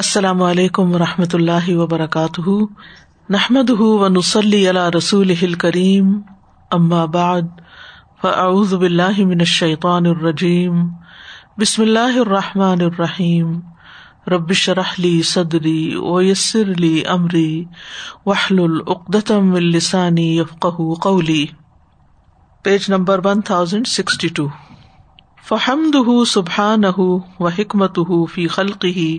[0.00, 2.50] السلام علیکم و رحمۃ اللہ وبرکاتہ
[3.34, 6.12] نحمد و نسلی علیہ رسول کریم
[6.76, 7.48] اما بعد
[8.22, 10.86] فاعوذ باللہ من الشیطان الرجیم
[11.60, 13.58] بسم اللہ الرحمٰن الرحیم
[14.34, 15.78] ربش رحلی صدری
[16.12, 16.70] و یسر
[18.58, 21.44] العقدم السانی یفقہ قولی
[22.64, 24.46] page number one thousand sixty two
[25.48, 25.90] فہم
[26.38, 27.18] سبحان و
[27.58, 27.98] حکمت
[28.34, 29.16] فی خلقی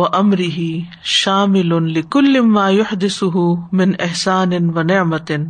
[0.00, 0.66] و امری ہی
[1.10, 3.22] شامل شاملس
[3.78, 5.44] من احسان و نعمتن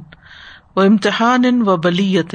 [0.76, 2.34] و امتحان و بلیت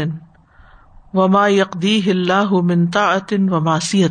[1.20, 4.04] و ما یقدی اللہ من تاطن و ماسی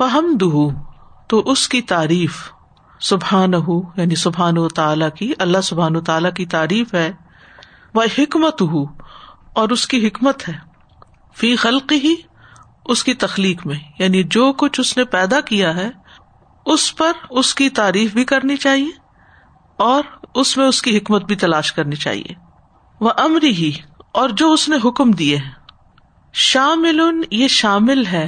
[0.00, 0.68] و
[1.30, 2.36] تو اس کی تعریف
[3.08, 7.10] سبحان ہو یعنی سبحان و تعالی کی اللہ سبحان و تعالی کی تعریف ہے
[7.94, 8.84] وہ حکمت ہو
[9.60, 10.54] اور اس کی حکمت ہے
[11.40, 12.14] فی خلقی
[12.94, 15.88] اس کی تخلیق میں یعنی جو کچھ اس نے پیدا کیا ہے
[16.72, 18.88] اس پر اس کی تعریف بھی کرنی چاہیے
[19.84, 20.02] اور
[20.42, 22.34] اس میں اس کی حکمت بھی تلاش کرنی چاہیے
[23.06, 23.70] وہ امری ہی
[24.20, 25.56] اور جو اس نے حکم دیے ہیں
[26.46, 27.00] شامل
[27.42, 28.26] یہ شامل ہے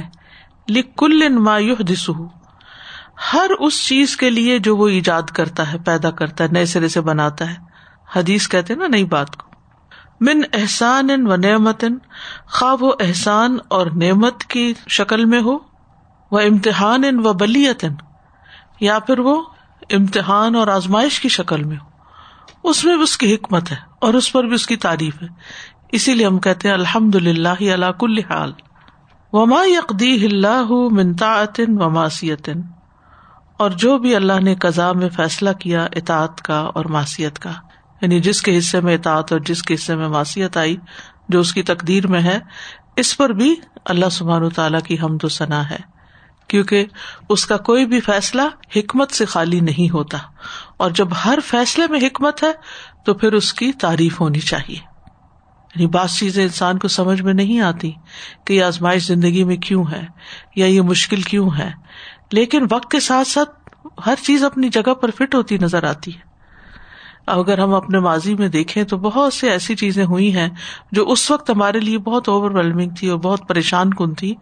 [0.77, 2.09] لکل کل ان مایو دس
[3.33, 6.87] ہر اس چیز کے لیے جو وہ ایجاد کرتا ہے پیدا کرتا ہے نئے سرے
[6.97, 7.55] سے بناتا ہے
[8.15, 9.49] حدیث کہتے نا نئی بات کو
[10.29, 11.83] من احسان ان و نعمت
[12.59, 15.57] خواب و احسان اور نعمت کی شکل میں ہو
[16.31, 17.95] وہ امتحان و بلیتن
[18.87, 19.33] یا پھر وہ
[19.95, 23.75] امتحان اور آزمائش کی شکل میں ہو اس میں بھی اس کی حکمت ہے
[24.07, 25.27] اور اس پر بھی اس کی تعریف ہے
[25.97, 28.51] اسی لیے ہم کہتے ہیں الحمد للہ اللہ کل حال
[29.33, 29.61] وما
[30.01, 30.73] اللہ
[33.65, 37.51] اور جو بھی اللہ نے قزا میں فیصلہ کیا اطاط کا اور ماسیت کا
[38.01, 40.75] یعنی جس کے حصے میں اطاط اور جس کے حصے میں ماسیت آئی
[41.35, 42.39] جو اس کی تقدیر میں ہے
[43.03, 43.53] اس پر بھی
[43.95, 45.77] اللہ سبح تعالیٰ کی حمد و سنا ہے
[46.51, 46.85] کیونکہ
[47.33, 48.41] اس کا کوئی بھی فیصلہ
[48.75, 50.17] حکمت سے خالی نہیں ہوتا
[50.83, 52.49] اور جب ہر فیصلے میں حکمت ہے
[53.05, 57.61] تو پھر اس کی تعریف ہونی چاہیے یعنی بعض چیزیں انسان کو سمجھ میں نہیں
[57.67, 57.91] آتی
[58.45, 60.01] کہ یہ آزمائش زندگی میں کیوں ہے
[60.55, 61.69] یا یہ مشکل کیوں ہے
[62.39, 63.57] لیکن وقت کے ساتھ ساتھ
[64.05, 66.29] ہر چیز اپنی جگہ پر فٹ ہوتی نظر آتی ہے
[67.27, 70.47] اگر ہم اپنے ماضی میں دیکھیں تو بہت سی ایسی چیزیں ہوئی ہیں
[70.93, 74.33] جو اس وقت ہمارے لیے بہت اوور ویلمنگ تھی اور بہت پریشان کن تھی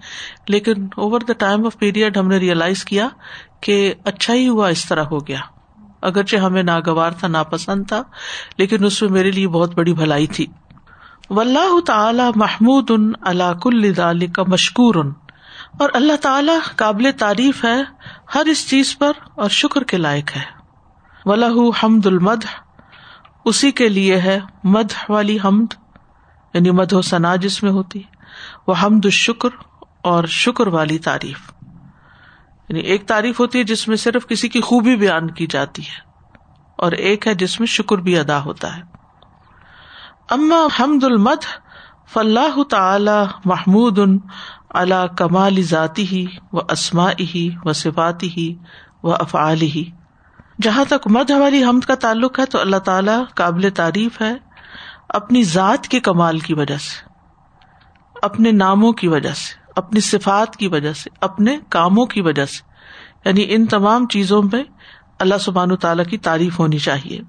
[0.47, 3.07] لیکن over the time of period ہم نے ریئلائز کیا
[3.67, 5.39] کہ اچھا ہی ہوا اس طرح ہو گیا
[6.09, 8.01] اگرچہ ہمیں ناگوار تھا ناپسند تھا
[8.57, 10.45] لیکن اس میں میرے لیے بہت بڑی بھلائی تھی
[11.37, 15.11] ولہ تعالیٰ محمود ان علاق الدال کا مشکور ان
[15.81, 17.77] اور اللہ تعالیٰ قابل تعریف ہے
[18.35, 20.41] ہر اس چیز پر اور شکر کے لائق ہے
[21.29, 21.45] ولہ
[21.83, 22.45] حمد المد
[23.49, 24.37] اسی کے لیے ہے
[24.73, 25.73] مد والی حمد
[26.53, 28.27] یعنی مد و ثنا جس میں ہوتی ہے
[28.67, 29.55] وہ حمد شکر
[30.09, 31.49] اور شکر والی تعریف
[32.67, 36.03] یعنی ایک تعریف ہوتی ہے جس میں صرف کسی کی خوبی بیان کی جاتی ہے
[36.87, 38.81] اور ایک ہے جس میں شکر بھی ادا ہوتا ہے
[40.37, 41.49] اما حمد المد
[42.13, 43.17] فلاح تعلی
[43.53, 44.17] محمود ان
[44.83, 48.47] اللہ کمالی ذاتی ہی و اسما ہی و صفاتی ہی
[49.03, 49.89] و افعال ہی
[50.61, 54.33] جہاں تک مد ہماری حمد کا تعلق ہے تو اللہ تعالیٰ قابل تعریف ہے
[55.19, 57.07] اپنی ذات کے کمال کی وجہ سے
[58.27, 62.63] اپنے ناموں کی وجہ سے اپنی صفات کی وجہ سے اپنے کاموں کی وجہ سے
[63.25, 64.63] یعنی ان تمام چیزوں میں
[65.25, 67.19] اللہ سبحان و تعالیٰ کی تعریف ہونی چاہیے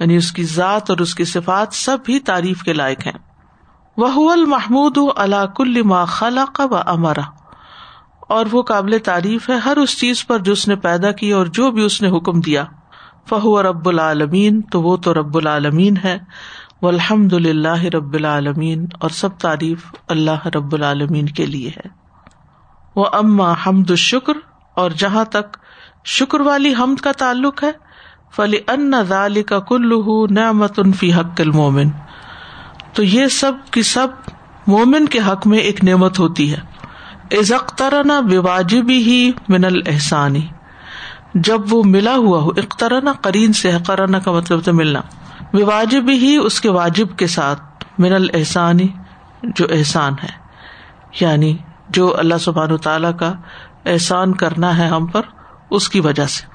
[0.00, 3.18] یعنی اس کی ذات اور اس کی صفات سب بھی تعریف کے لائق ہیں
[4.02, 6.04] وہ المحمود اللہ کل ما
[8.36, 11.46] اور وہ قابل تعریف ہے ہر اس چیز پر جو اس نے پیدا کی اور
[11.58, 12.64] جو بھی اس نے حکم دیا
[13.28, 16.16] فہو رب العالمین تو وہ تو رب العالمین ہے
[16.82, 19.84] وہ الحمد اللہ رب العالمین اور سب تعریف
[20.14, 21.88] اللہ رب العالمین کے لیے ہے
[22.96, 24.38] وہ اما حمد الشکر
[24.82, 25.56] اور جہاں تک
[26.18, 27.70] شکر والی حمد کا تعلق ہے
[28.36, 31.88] فلی ان ذال کا کلو نعمت انفی حق المومن
[32.94, 34.30] تو یہ سب کی سب
[34.66, 36.58] مومن کے حق میں ایک نعمت ہوتی ہے
[37.38, 39.14] ازخترنا واجب ہی
[39.48, 40.40] من الحسانی
[41.48, 45.00] جب وہ ملا ہوا ہو اخترانا قرین سے کا مطلب تو ملنا
[45.70, 48.86] واجب ہی اس کے واجب کے ساتھ من الحسانی
[49.60, 50.28] جو احسان ہے
[51.20, 51.56] یعنی
[51.98, 53.32] جو اللہ سبحان تعالی کا
[53.94, 55.26] احسان کرنا ہے ہم پر
[55.78, 56.46] اس کی وجہ سے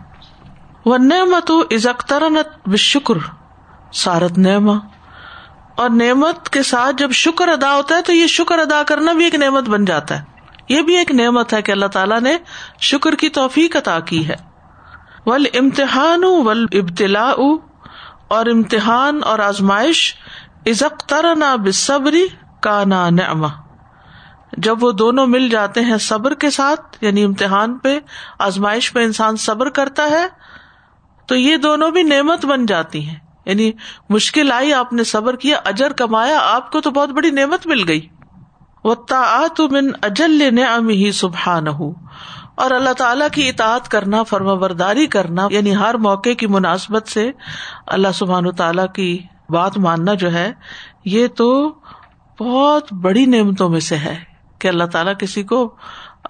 [0.90, 1.88] وہ نعمت ہو از
[4.04, 4.78] سارت نعما
[5.82, 9.24] اور نعمت کے ساتھ جب شکر ادا ہوتا ہے تو یہ شکر ادا کرنا بھی
[9.26, 10.36] ایک نعمت بن جاتا ہے
[10.70, 12.36] یہ بھی ایک نعمت ہے کہ اللہ تعالیٰ نے
[12.88, 14.36] شکر کی توفیق عطا کی ہے
[15.26, 17.30] ول امتحان ول ابتلا
[18.38, 20.02] اور امتحان اور آزمائش
[20.70, 22.26] عزق تر نا بے صبری
[22.62, 23.48] کا نا نعما
[24.66, 27.98] جب وہ دونوں مل جاتے ہیں صبر کے ساتھ یعنی امتحان پہ
[28.48, 30.26] آزمائش پہ انسان صبر کرتا ہے
[31.28, 33.16] تو یہ دونوں بھی نعمت بن جاتی ہے
[33.46, 33.72] یعنی
[34.10, 37.88] مشکل آئی آپ نے صبر کیا اجر کمایا آپ کو تو بہت بڑی نعمت مل
[37.88, 38.02] گئی
[38.96, 41.92] اجل نے سبھا نہ ہوں
[42.64, 47.30] اور اللہ تعالیٰ کی اطاعت کرنا فرما برداری کرنا یعنی ہر موقع کی مناسبت سے
[47.98, 49.12] اللہ سبحان و تعالیٰ کی
[49.58, 50.52] بات ماننا جو ہے
[51.16, 51.52] یہ تو
[52.40, 54.16] بہت بڑی نعمتوں میں سے ہے
[54.62, 55.68] کہ اللہ تعالیٰ کسی کو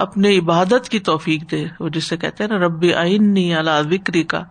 [0.06, 4.44] اپنی عبادت کی توفیق دے وہ جسے کہتے ہیں نا ربی آئین اللہ بکری کا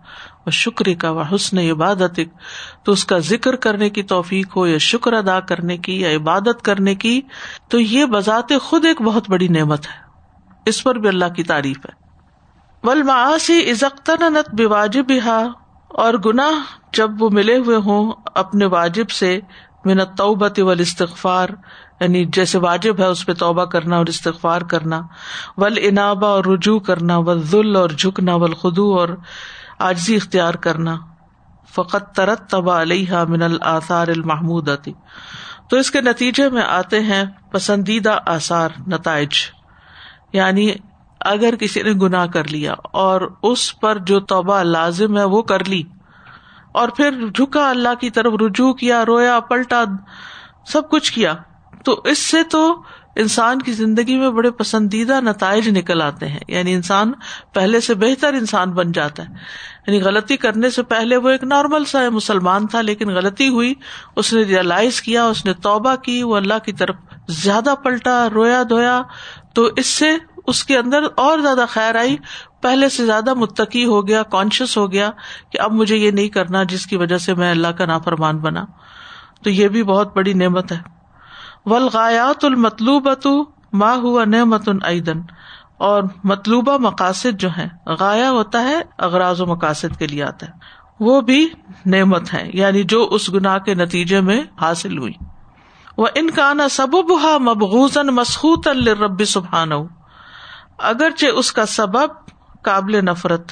[0.47, 2.19] و شکر کا و حسن عبادت
[2.83, 6.61] تو اس کا ذکر کرنے کی توفیق ہو یا شکر ادا کرنے کی یا عبادت
[6.69, 7.19] کرنے کی
[7.69, 11.85] تو یہ بذات خود ایک بہت بڑی نعمت ہے اس پر بھی اللہ کی تعریف
[11.85, 11.95] ہے
[12.87, 15.37] ول معاشی واجب ہا
[16.03, 16.63] اور گناہ
[16.95, 18.11] جب وہ ملے ہوئے ہوں
[18.41, 19.39] اپنے واجب سے
[19.85, 21.49] منت توبت و استغفار
[22.01, 25.01] یعنی جیسے واجب ہے اس پہ توبہ کرنا اور استغفار کرنا
[25.61, 29.17] ول انابا اور رجوع کرنا و ذل اور جھکنا ولخو اور
[29.85, 30.95] آجزی اختیار کرنا
[31.73, 34.91] فقط ترت تبا علیہ من الآثار المحمود آتی
[35.69, 39.33] تو اس کے نتیجے میں آتے ہیں پسندیدہ آثار نتائج
[40.33, 40.71] یعنی
[41.33, 43.21] اگر کسی نے گناہ کر لیا اور
[43.51, 45.81] اس پر جو توبہ لازم ہے وہ کر لی
[46.81, 49.83] اور پھر جھکا اللہ کی طرف رجوع کیا رویا پلٹا
[50.71, 51.33] سب کچھ کیا
[51.85, 52.63] تو اس سے تو
[53.21, 57.11] انسان کی زندگی میں بڑے پسندیدہ نتائج نکل آتے ہیں یعنی انسان
[57.53, 61.85] پہلے سے بہتر انسان بن جاتا ہے یعنی غلطی کرنے سے پہلے وہ ایک نارمل
[61.91, 63.73] سا مسلمان تھا لیکن غلطی ہوئی
[64.23, 68.61] اس نے ریئلائز کیا اس نے توبہ کی وہ اللہ کی طرف زیادہ پلٹا رویا
[68.69, 69.01] دھویا
[69.55, 70.09] تو اس سے
[70.53, 72.15] اس کے اندر اور زیادہ خیر آئی
[72.63, 75.09] پہلے سے زیادہ متقی ہو گیا کانشیس ہو گیا
[75.51, 78.65] کہ اب مجھے یہ نہیں کرنا جس کی وجہ سے میں اللہ کا نافرمان بنا
[79.43, 80.79] تو یہ بھی بہت بڑی نعمت ہے
[81.71, 83.25] ولغایات المطلوبۃ
[83.81, 85.21] ما ہوا نعمت ایدن
[85.87, 87.67] اور مطلوبہ مقاصد جو ہے
[87.99, 88.75] غایا ہوتا ہے
[89.07, 90.75] اغراض و مقاصد کے لیے آتا ہے
[91.07, 91.39] وہ بھی
[91.95, 95.13] نعمت ہے یعنی جو اس گناہ کے نتیجے میں حاصل ہوئی
[95.97, 99.71] وہ ان کا نا سبب ہا مبغوز مسخو الرب سبحان
[100.91, 102.15] اگرچہ اس کا سبب
[102.69, 103.51] قابل نفرت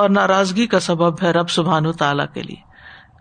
[0.00, 2.64] اور ناراضگی کا سبب ہے رب سبحان و تعالیٰ کے لیے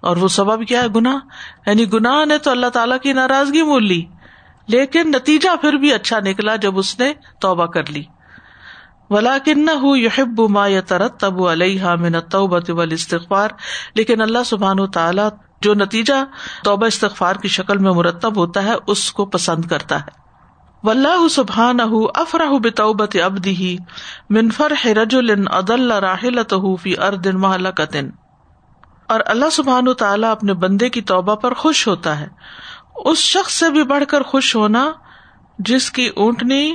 [0.09, 3.87] اور وہ سبب کیا ہے گناہ یعنی گناہ نے تو اللہ تعالیٰ کی ناراضگی مول
[3.87, 4.01] لی
[4.73, 8.03] لیکن نتیجہ پھر بھی اچھا نکلا جب اس نے توبہ کر لی
[9.09, 9.65] ولا کن
[9.97, 11.95] یحب ما یا ترت تب علیہ
[14.93, 15.27] تعالیٰ
[15.61, 16.13] جو نتیجہ
[16.63, 20.23] توبہ استغفار کی شکل میں مرتب ہوتا ہے اس کو پسند کرتا ہے
[20.87, 23.47] ولہ سبحان اب
[24.37, 26.25] منفر ہے رج الن اد اللہ راہ
[26.81, 27.43] فی اردن
[29.13, 32.27] اور اللہ سبحان تعالیٰ اپنے بندے کی توبہ پر خوش ہوتا ہے
[33.09, 34.91] اس شخص سے بھی بڑھ کر خوش ہونا
[35.69, 36.65] جس کی اونٹنی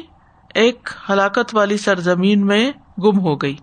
[0.63, 2.71] ایک ہلاکت والی سرزمین میں
[3.05, 3.55] گم ہو گئی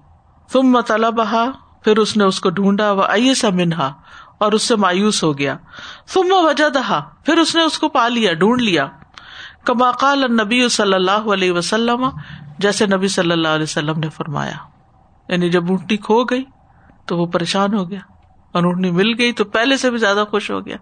[0.51, 0.75] تم
[1.15, 1.45] بہا
[1.83, 3.91] پھر اس نے اس کو ڈھونڈا آئیے سا منہا
[4.45, 5.55] اور اس سے مایوس ہو گیا
[6.13, 8.87] تم وجہ دہا پھر اس نے اس کو پا لیا ڈھونڈ لیا
[9.65, 12.09] کما قال نبی صلی اللہ علیہ وسلم
[12.65, 14.57] جیسے نبی صلی اللہ علیہ وسلم نے فرمایا
[15.29, 16.43] یعنی جب اونٹنی کھو گئی
[17.07, 17.99] تو وہ پریشان ہو گیا
[18.55, 20.77] اور اونٹنی مل گئی تو پہلے سے بھی زیادہ خوش ہو گیا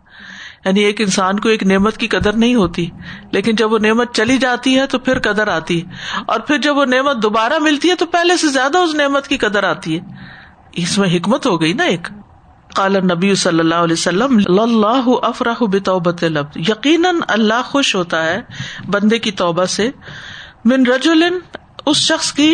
[0.65, 2.85] یعنی ایک انسان کو ایک نعمت کی قدر نہیں ہوتی
[3.31, 6.77] لیکن جب وہ نعمت چلی جاتی ہے تو پھر قدر آتی ہے اور پھر جب
[6.77, 10.83] وہ نعمت دوبارہ ملتی ہے تو پہلے سے زیادہ اس نعمت کی قدر آتی ہے
[10.83, 12.07] اس میں حکمت ہو گئی نا ایک
[13.11, 17.19] نبی صلی اللہ اللہ اللہ علیہ وسلم لب یقیناً
[17.65, 18.41] خوش ہوتا ہے
[18.95, 19.89] بندے کی توبہ سے
[20.71, 21.37] من رجولن
[21.85, 22.49] اس شخص کی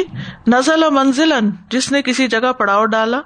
[0.54, 3.22] نزلہ منزلن جس نے کسی جگہ پڑاؤ ڈالا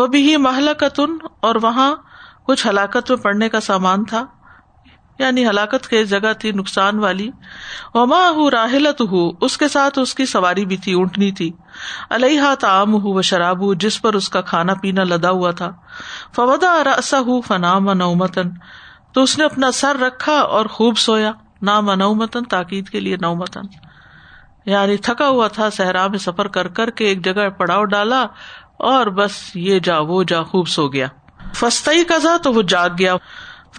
[0.00, 1.16] وہ بھی محلہ قتن
[1.48, 1.92] اور وہاں
[2.46, 4.24] کچھ ہلاکت میں پڑنے کا سامان تھا
[5.18, 7.30] یعنی ہلاکت کے جگہ تھی نقصان والی
[7.94, 11.50] وما ہوں راہلت ہوں اس کے ساتھ اس کی سواری بھی تھی اونٹنی تھی
[12.16, 15.70] الحا تام ہوں و شراب ہو جس پر اس کا کھانا پینا لدا ہوا تھا
[17.22, 18.50] ہو فنا متن
[19.14, 21.32] تو اس نے اپنا سر رکھا اور خوب سویا
[21.70, 23.66] نام نو تاکید کے لیے نومتن
[24.70, 28.26] یعنی تھکا ہوا تھا صحرا میں سفر کر کر کے ایک جگہ پڑاؤ ڈالا
[28.92, 31.06] اور بس یہ جا وہ جا خوب سو گیا
[31.58, 33.14] فسط قزا تو وہ جاگ گیا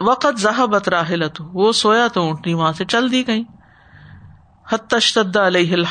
[0.10, 1.24] وقت زا بتراہل
[1.62, 3.44] وہ سویا تو اونٹنی وہاں سے چل دی گئی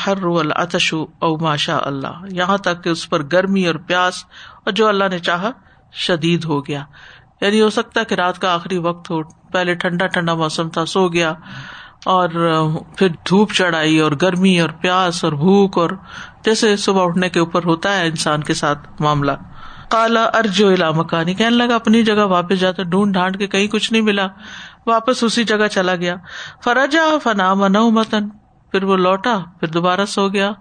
[0.05, 4.23] ہر رو الشو او ماشا اللہ یہاں تک کہ اس پر گرمی اور پیاس
[4.63, 5.51] اور جو اللہ نے چاہا
[6.07, 6.83] شدید ہو گیا
[7.41, 9.21] یعنی ہو سکتا کہ رات کا آخری وقت ہو
[9.53, 11.33] پہلے ٹھنڈا ٹھنڈا موسم تھا سو گیا
[12.15, 12.29] اور
[12.97, 15.89] پھر دھوپ چڑھائی اور گرمی اور پیاس اور بھوک اور
[16.45, 19.31] جیسے صبح اٹھنے کے اوپر ہوتا ہے انسان کے ساتھ معاملہ
[19.89, 23.91] کالا ارجو علا مکانی کہنے لگا اپنی جگہ واپس جاتا ڈھونڈ ڈھانڈ کے کہیں کچھ
[23.91, 24.27] نہیں ملا
[24.87, 26.15] واپس اسی جگہ چلا گیا
[26.65, 28.29] متن پھر
[28.71, 29.35] پھر وہ لوٹا
[29.73, 30.51] دوبارہ سو گیا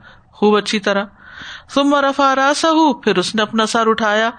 [0.41, 1.83] خوب اچھی طرح
[2.37, 2.69] راسا
[3.05, 4.31] پھر اس نے اپنا سر اٹھایا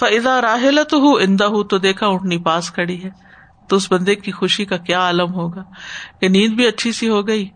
[0.00, 3.10] فضا راہلت ہوں ادا ہوں تو دیکھا اٹھنی پاس کڑی ہے
[3.68, 5.62] تو اس بندے کی خوشی کا کیا عالم ہوگا
[6.20, 7.48] کہ نیند بھی اچھی سی ہو گئی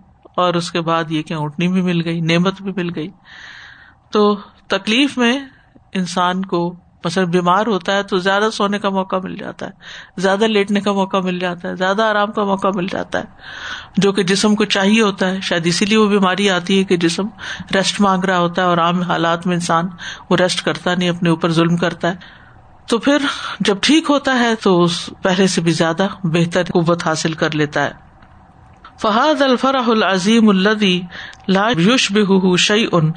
[0.44, 3.08] اور اس کے بعد یہ کیا اٹھنی بھی مل گئی نعمت بھی مل گئی
[4.12, 4.24] تو
[4.68, 5.34] تکلیف میں
[5.98, 6.66] انسان کو
[7.32, 11.16] بیمار ہوتا ہے تو زیادہ سونے کا موقع مل جاتا ہے زیادہ لیٹنے کا موقع
[11.26, 15.00] مل جاتا ہے زیادہ آرام کا موقع مل جاتا ہے جو کہ جسم کو چاہیے
[15.02, 17.28] ہوتا ہے شاید اسی لیے وہ بیماری آتی ہے کہ جسم
[17.74, 19.88] ریسٹ مانگ رہا ہوتا ہے اور عام حالات میں انسان
[20.30, 22.34] وہ ریسٹ کرتا نہیں اپنے اوپر ظلم کرتا ہے
[22.92, 23.30] تو پھر
[23.68, 24.76] جب ٹھیک ہوتا ہے تو
[25.28, 26.06] پہلے سے بھی زیادہ
[26.38, 30.94] بہتر قوت حاصل کر لیتا ہے فہاد الفرح العظیم الدی
[31.56, 33.10] لا یوش بہ شعی ان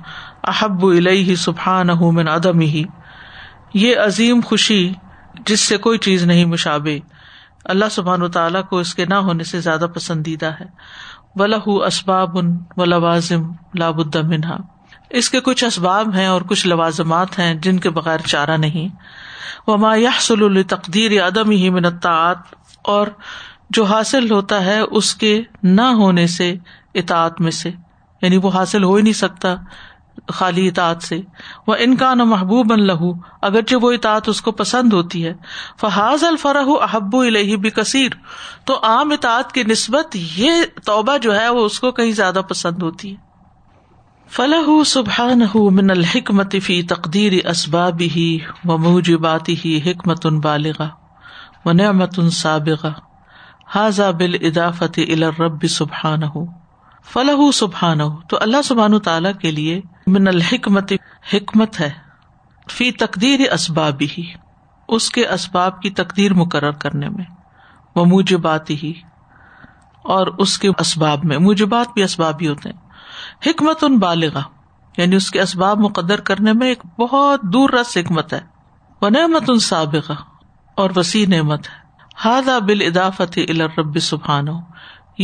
[0.47, 2.83] احب ال سبحان من ادم ہی
[3.73, 4.91] یہ عظیم خوشی
[5.47, 6.97] جس سے کوئی چیز نہیں مشابے
[7.73, 10.65] اللہ سبحان و تعالیٰ کو اس کے نہ ہونے سے زیادہ پسندیدہ ہے
[11.39, 11.55] ولہ
[11.85, 13.43] اسباب ان و لوازم
[14.27, 14.57] منہا
[15.19, 18.87] اس کے کچھ اسباب ہیں اور کچھ لوازمات ہیں جن کے بغیر چارہ نہیں،
[19.67, 21.85] وما سل تقدیر عدم ہی من
[22.95, 23.07] اور
[23.77, 26.53] جو حاصل ہوتا ہے اس کے نہ ہونے سے
[27.01, 27.69] اطاعت میں سے
[28.21, 29.55] یعنی وہ حاصل ہو ہی نہیں سکتا
[30.35, 31.19] خالی اطاط سے
[31.67, 33.11] وہ انکان و محبوب بن لہو
[33.49, 35.33] اگرچہ وہ اطاط اس کو پسند ہوتی ہے
[35.79, 37.23] فحاظ الفرح الفرح احبو
[37.61, 38.15] بھی کثیر
[38.65, 42.81] تو عام اطاعت کی نسبت یہ توبہ جو ہے وہ اس کو کہیں زیادہ پسند
[42.83, 43.27] ہوتی ہے
[44.35, 45.41] فلاح سبحان
[45.75, 48.27] من الحکمت فی تقدیر اسباب ہی
[48.67, 48.77] و
[49.19, 50.87] بات ہی حکمت ان حکمتن بالغا
[51.65, 52.91] من متن سابغہ
[53.75, 56.45] حاضاب الا رب سبحان ہوں
[57.13, 59.79] فلاح سبحان تو اللہ سبحان تعالیٰ کے لیے
[60.15, 60.93] من الحکمت
[61.33, 61.89] حکمت ہے
[62.71, 64.23] فی تقدیر اسباب ہی
[64.97, 67.25] اس کے اسباب کی تقدیر مقرر کرنے میں
[67.95, 68.93] وہ موجبات ہی
[70.15, 74.37] اور اس کے اسباب میں موجبات بات بھی ہی ہوتے ہیں حکمت ان بالغ
[74.97, 78.39] یعنی اس کے اسباب مقدر کرنے میں ایک بہت دور رس حکمت ہے
[79.01, 80.13] وہ نعمت ان سابقہ
[80.81, 81.77] اور وسیع نعمت ہے
[82.25, 84.57] ہادہ بل ادافت الرب سبحان ہو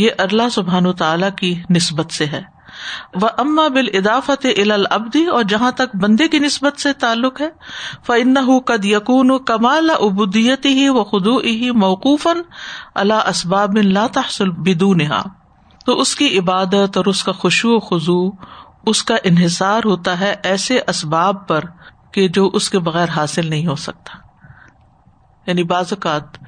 [0.00, 2.40] یہ اللہ سبحان و تعالی کی نسبت سے ہے
[3.20, 7.48] وہ اما بال اضافت البدی اور جہاں تک بندے کی نسبت سے تعلق ہے
[8.06, 8.36] فن
[8.70, 12.42] قد یقون و کمال ابودیت ہی و خدو ہی موقوفاً
[13.04, 15.22] اللہ اسباب لا تحصل بدو نہا
[15.86, 18.20] تو اس کی عبادت اور اس کا خوشو و خزو
[18.92, 21.64] اس کا انحصار ہوتا ہے ایسے اسباب پر
[22.14, 24.18] کہ جو اس کے بغیر حاصل نہیں ہو سکتا
[25.46, 26.38] یعنی بعض اوقات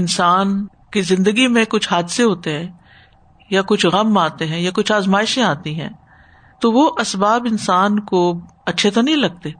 [0.00, 0.58] انسان
[0.92, 2.68] کہ زندگی میں کچھ حادثے ہوتے ہیں
[3.50, 5.88] یا کچھ غم آتے ہیں یا کچھ آزمائشیں آتی ہیں
[6.60, 8.20] تو وہ اسباب انسان کو
[8.72, 9.50] اچھے تو نہیں لگتے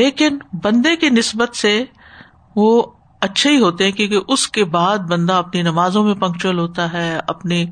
[0.00, 1.72] لیکن بندے کی نسبت سے
[2.62, 2.70] وہ
[3.26, 7.08] اچھے ہی ہوتے ہیں کیونکہ اس کے بعد بندہ اپنی نمازوں میں پنکچل ہوتا ہے
[7.32, 7.64] اپنی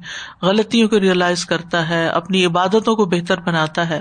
[0.48, 4.00] غلطیوں کو ریئلائز کرتا ہے اپنی عبادتوں کو بہتر بناتا ہے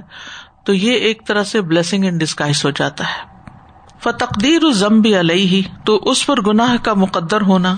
[0.65, 3.25] تو یہ ایک طرح سے بلیسنگ ان ڈسکائز ہو جاتا ہے
[4.03, 7.75] فتقدیر ضم بھی علیہ ہی تو اس پر گناہ کا مقدر ہونا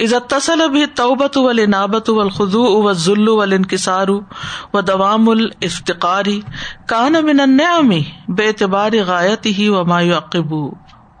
[0.00, 2.44] عزت بھی توبت و نابت و الخو
[2.82, 5.28] و ظولو انکسار و دوام
[6.02, 8.02] کان من کانیامی
[8.36, 10.36] بے اعتبار غائت ہی و مایوق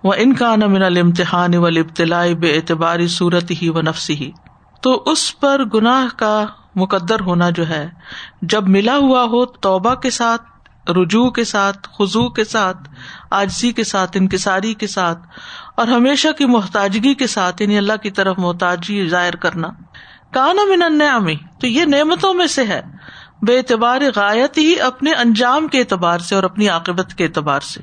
[0.04, 0.32] و ان
[0.72, 4.30] من المتحان و ابتدائی بے اعتباری صورت ہی و نفسی ہی
[4.82, 6.44] تو اس پر گناہ کا
[6.80, 7.88] مقدر ہونا جو ہے
[8.52, 12.88] جب ملا ہوا ہو توبہ کے ساتھ رجوع کے ساتھ خزو کے ساتھ
[13.40, 15.26] آجزی کے ساتھ انکساری کے ساتھ
[15.80, 19.68] اور ہمیشہ کی محتاجگی کے ساتھ یعنی اللہ کی طرف محتاجی ظاہر کرنا
[20.34, 22.80] کانا من النعمی تو یہ نعمتوں میں سے ہے
[23.46, 27.80] بے اعتبار غایت ہی اپنے انجام کے اعتبار سے اور اپنی عاقبت کے اعتبار سے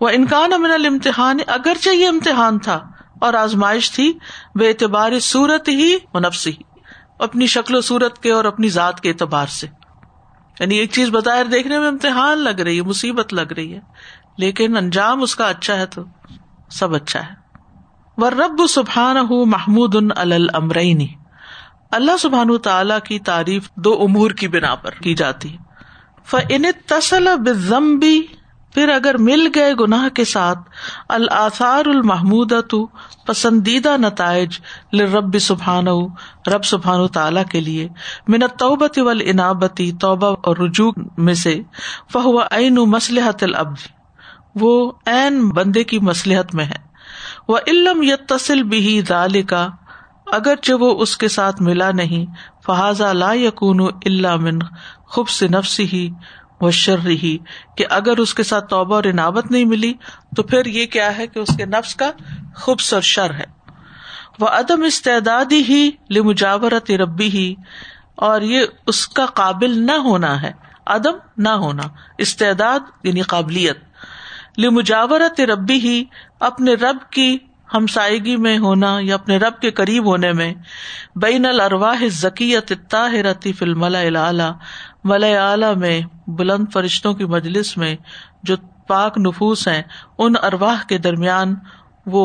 [0.00, 2.78] وہ انکان امن المتحان اگرچہ یہ امتحان تھا
[3.26, 4.12] اور آزمائش تھی
[4.58, 6.52] بے اعتبار صورت ہی منفسی
[7.26, 9.66] اپنی شکل و صورت کے اور اپنی ذات کے اعتبار سے
[10.60, 13.80] یعنی ایک چیز بظاہر دیکھنے میں امتحان لگ رہی ہے مصیبت لگ رہی ہے
[14.44, 16.04] لیکن انجام اس کا اچھا ہے تو
[16.78, 19.94] سب اچھا ہے رب سبحان ہُ محمود
[21.96, 25.56] اللہ سبحان تعالی کی تعریف دو امور کی بنا پر کی جاتی
[26.92, 27.28] تسل
[28.74, 30.70] پھر اگر مل گئے گناہ کے ساتھ
[31.16, 32.84] الآثار المحمود تو
[33.26, 34.60] پسندیدہ نتائج
[35.16, 35.88] رب سبحان
[36.54, 37.88] رب سبحان تعالیٰ کے لیے
[38.34, 40.90] منت توبتی ول انابتی توبہ اور رجوع
[41.28, 41.60] میں سے
[42.12, 43.92] فہو عین مسلحت العبد
[44.60, 44.72] وہ
[45.12, 46.82] این بندے کی مصلحت میں ہے
[47.48, 52.24] وہ علم بھی تسل بھی اگرچہ وہ اس کے ساتھ ملا نہیں
[52.66, 54.58] فہذا لا یقون اللہ من
[55.14, 56.08] خوب سے نفس ہی
[56.60, 56.70] وہ
[57.04, 57.36] رہی
[57.76, 59.92] کہ اگر اس کے ساتھ توبہ اور عنابت نہیں ملی
[60.36, 62.10] تو پھر یہ کیا ہے کہ اس کے نفس کا
[62.64, 63.44] خوب سر شر ہے
[64.40, 67.54] وہ عدم استعداد ہی لمجاورت ربی ہی
[68.28, 70.52] اور یہ اس کا قابل نہ ہونا ہے
[70.94, 71.82] عدم نہ ہونا
[72.26, 73.82] استعداد یعنی قابلیت
[74.62, 76.02] لمجاورت ربی ہی
[76.48, 77.36] اپنے رب کی
[77.74, 80.52] ہمسائگی میں ہونا یا اپنے رب کے قریب ہونے میں
[81.22, 82.52] بین الملا ذکی
[83.74, 86.00] ملا اعلی میں
[86.38, 87.94] بلند فرشتوں کی مجلس میں
[88.50, 88.56] جو
[88.88, 89.82] پاک نفوس ہیں
[90.24, 91.54] ان ارواہ کے درمیان
[92.14, 92.24] وہ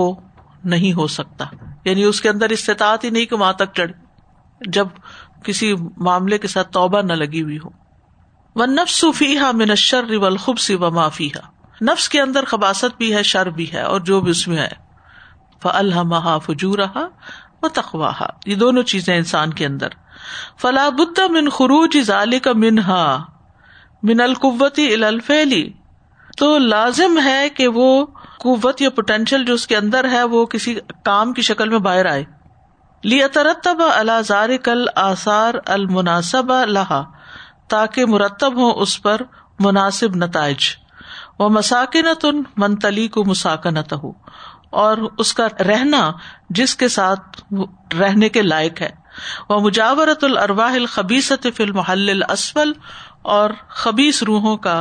[0.73, 1.45] نہیں ہو سکتا
[1.85, 3.91] یعنی اس کے اندر استطاعت ہی نہیں کہ وہاں تک چڑھ
[4.77, 4.87] جب
[5.45, 5.73] کسی
[6.07, 11.39] معاملے کے ساتھ توبہ نہ لگی ہوئی ہو فیحا من ہا مشرخی و فیحا
[11.87, 14.69] نفس کے اندر خباست بھی ہے شر بھی ہے اور جو بھی اس میں ہے
[15.73, 16.87] الحمہ فجورہ
[17.61, 19.95] و تخواہا یہ دونوں چیزیں انسان کے اندر
[20.61, 21.97] فلا بد من خروج
[22.43, 23.03] کا منہا
[24.09, 25.67] من القت الفیلی
[26.37, 27.87] تو لازم ہے کہ وہ
[28.39, 32.05] قوت یا پوٹینشیل جو اس کے اندر ہے وہ کسی کام کی شکل میں باہر
[32.11, 32.23] آئے
[33.11, 33.81] لیا ترتب
[34.63, 37.03] کل آثار المناسب لہا
[37.69, 39.21] تاکہ مرتب ہو اس پر
[39.65, 40.65] مناسب نتائج
[41.39, 44.11] وہ مساکنت ان منتلی کو مساکنت ہو
[44.83, 46.01] اور اس کا رہنا
[46.59, 47.41] جس کے ساتھ
[47.99, 48.89] رہنے کے لائق ہے
[49.49, 52.71] وہ مجاورت الرواہ فی المحل محل
[53.37, 53.49] اور
[53.83, 54.75] خبیس روحوں کا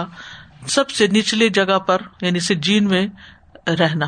[0.75, 3.07] سب سے نچلی جگہ پر یعنی سجین میں
[3.79, 4.07] رہنا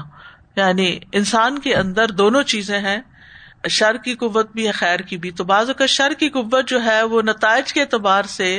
[0.56, 0.88] یعنی
[1.20, 2.98] انسان کے اندر دونوں چیزیں ہیں
[3.78, 6.82] شر کی قوت بھی ہے خیر کی بھی تو بعض اوقات شر کی قوت جو
[6.84, 8.50] ہے وہ نتائج کے اعتبار سے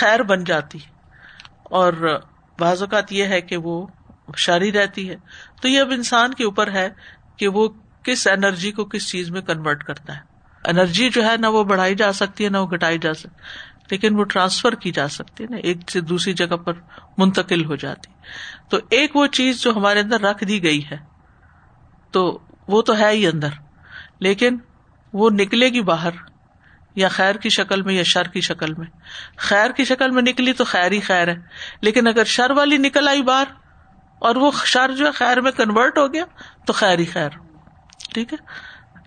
[0.00, 0.78] خیر بن جاتی
[1.80, 2.06] اور
[2.60, 3.74] بعض اوقات یہ ہے کہ وہ
[4.46, 5.16] شاری رہتی ہے
[5.62, 6.88] تو یہ اب انسان کے اوپر ہے
[7.42, 7.68] کہ وہ
[8.08, 10.26] کس انرجی کو کس چیز میں کنورٹ کرتا ہے
[10.72, 13.56] انرجی جو ہے نہ وہ بڑھائی جا سکتی ہے نہ وہ گٹائی جا سکتی
[13.90, 16.80] لیکن وہ ٹرانسفر کی جا سکتی ہے نا ایک سے دوسری جگہ پر
[17.18, 18.10] منتقل ہو جاتی
[18.74, 20.96] تو ایک وہ چیز جو ہمارے اندر رکھ دی گئی ہے
[22.16, 22.24] تو
[22.74, 23.56] وہ تو ہے ہی اندر
[24.26, 24.56] لیکن
[25.22, 26.14] وہ نکلے گی باہر
[26.98, 28.86] یا خیر کی شکل میں یا شر کی شکل میں
[29.48, 31.34] خیر کی شکل میں نکلی تو خیر ہی خیر ہے
[31.88, 33.52] لیکن اگر شر والی نکل آئی بار
[34.28, 36.24] اور وہ شر جو ہے خیر میں کنورٹ ہو گیا
[36.66, 37.36] تو خیر ہی خیر
[38.14, 38.38] ٹھیک ہے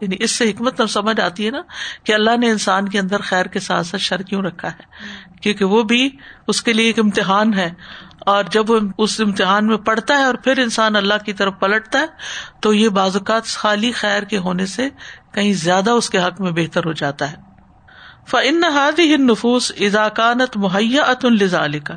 [0.01, 1.61] یعنی اس سے حکمت سمجھ آتی ہے نا
[2.05, 4.89] کہ اللہ نے انسان کے اندر خیر کے ساتھ ساتھ شر کیوں رکھا ہے
[5.41, 6.01] کیونکہ وہ بھی
[6.53, 7.69] اس کے لیے ایک امتحان ہے
[8.37, 11.99] اور جب وہ اس امتحان میں پڑتا ہے اور پھر انسان اللہ کی طرف پلٹتا
[11.99, 14.89] ہے تو یہ بعض اوقات خالی خیر کے ہونے سے
[15.35, 17.50] کہیں زیادہ اس کے حق میں بہتر ہو جاتا ہے
[18.29, 21.95] فن ہادی ہند نفوس اضاکانت مہیا ات الزا علی کا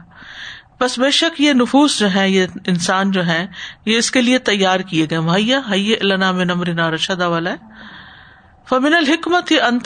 [0.80, 3.44] بس بے شک یہ نفوس جو ہے یہ انسان جو ہے
[3.86, 7.92] یہ اس کے لیے تیار کیے گئے مہیا حیا اللہ نام نمرنا رشدہ والا ہے
[8.68, 9.78] فمن الحکمت ہی ان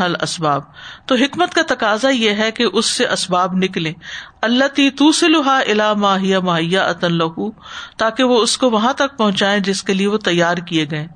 [0.00, 0.62] حل اسباب
[1.10, 3.92] تو حکمت کا تقاضا یہ ہے کہ اس سے اسباب نکلے
[4.48, 7.50] اللہ تی تو الحا الا ماہیا اتن اطن
[8.04, 11.06] تاکہ وہ اس کو وہاں تک پہنچائے جس کے لیے وہ تیار کیے گئے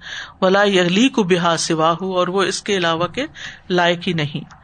[0.43, 0.65] ولا
[1.15, 1.55] کو بحا
[2.01, 3.27] ہو اور وہ اس کے علاوہ کے
[3.81, 4.55] لائق ہی نہیں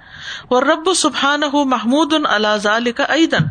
[0.50, 3.48] وہ رب سبحان محمود ان اللہ کا عیدن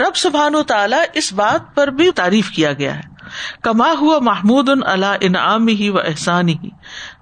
[0.00, 3.10] رب سبحان تعالیٰ اس بات پر بھی تعریف کیا گیا ہے
[3.62, 6.68] کما ہوا محمود ان اللہ انعام ہی و احسان ہی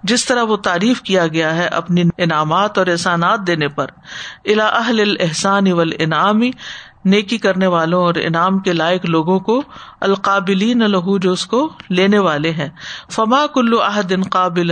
[0.09, 3.91] جس طرح وہ تعریف کیا گیا ہے اپنی انعامات اور احسانات دینے پر
[4.53, 6.51] الاحل الحسان اول انعامی
[7.13, 9.61] نیکی کرنے والوں اور انعام کے لائق لوگوں کو
[10.09, 10.63] القابل
[11.33, 12.69] اس کو لینے والے ہیں
[13.13, 13.81] فما کلو
[14.17, 14.71] ان قابل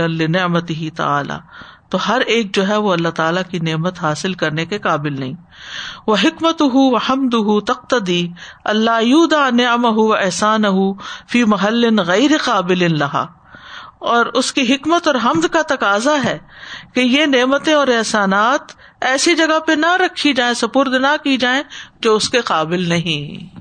[0.79, 1.37] ہی تعلی
[1.93, 5.33] تو ہر ایک جو ہے وہ اللہ تعالیٰ کی نعمت حاصل کرنے کے قابل نہیں
[6.07, 8.25] وہ حکمت ہُو و حمد ہُو تخت دی
[8.75, 10.91] اللہ نعم ہُو احسان ہُو
[11.31, 13.23] فی محل غیر قابل اللہ
[14.09, 16.37] اور اس کی حکمت اور حمد کا تقاضا ہے
[16.95, 18.71] کہ یہ نعمتیں اور احسانات
[19.09, 21.61] ایسی جگہ پہ نہ رکھی جائیں سپرد نہ کی جائیں
[22.03, 23.57] جو اس کے قابل نہیں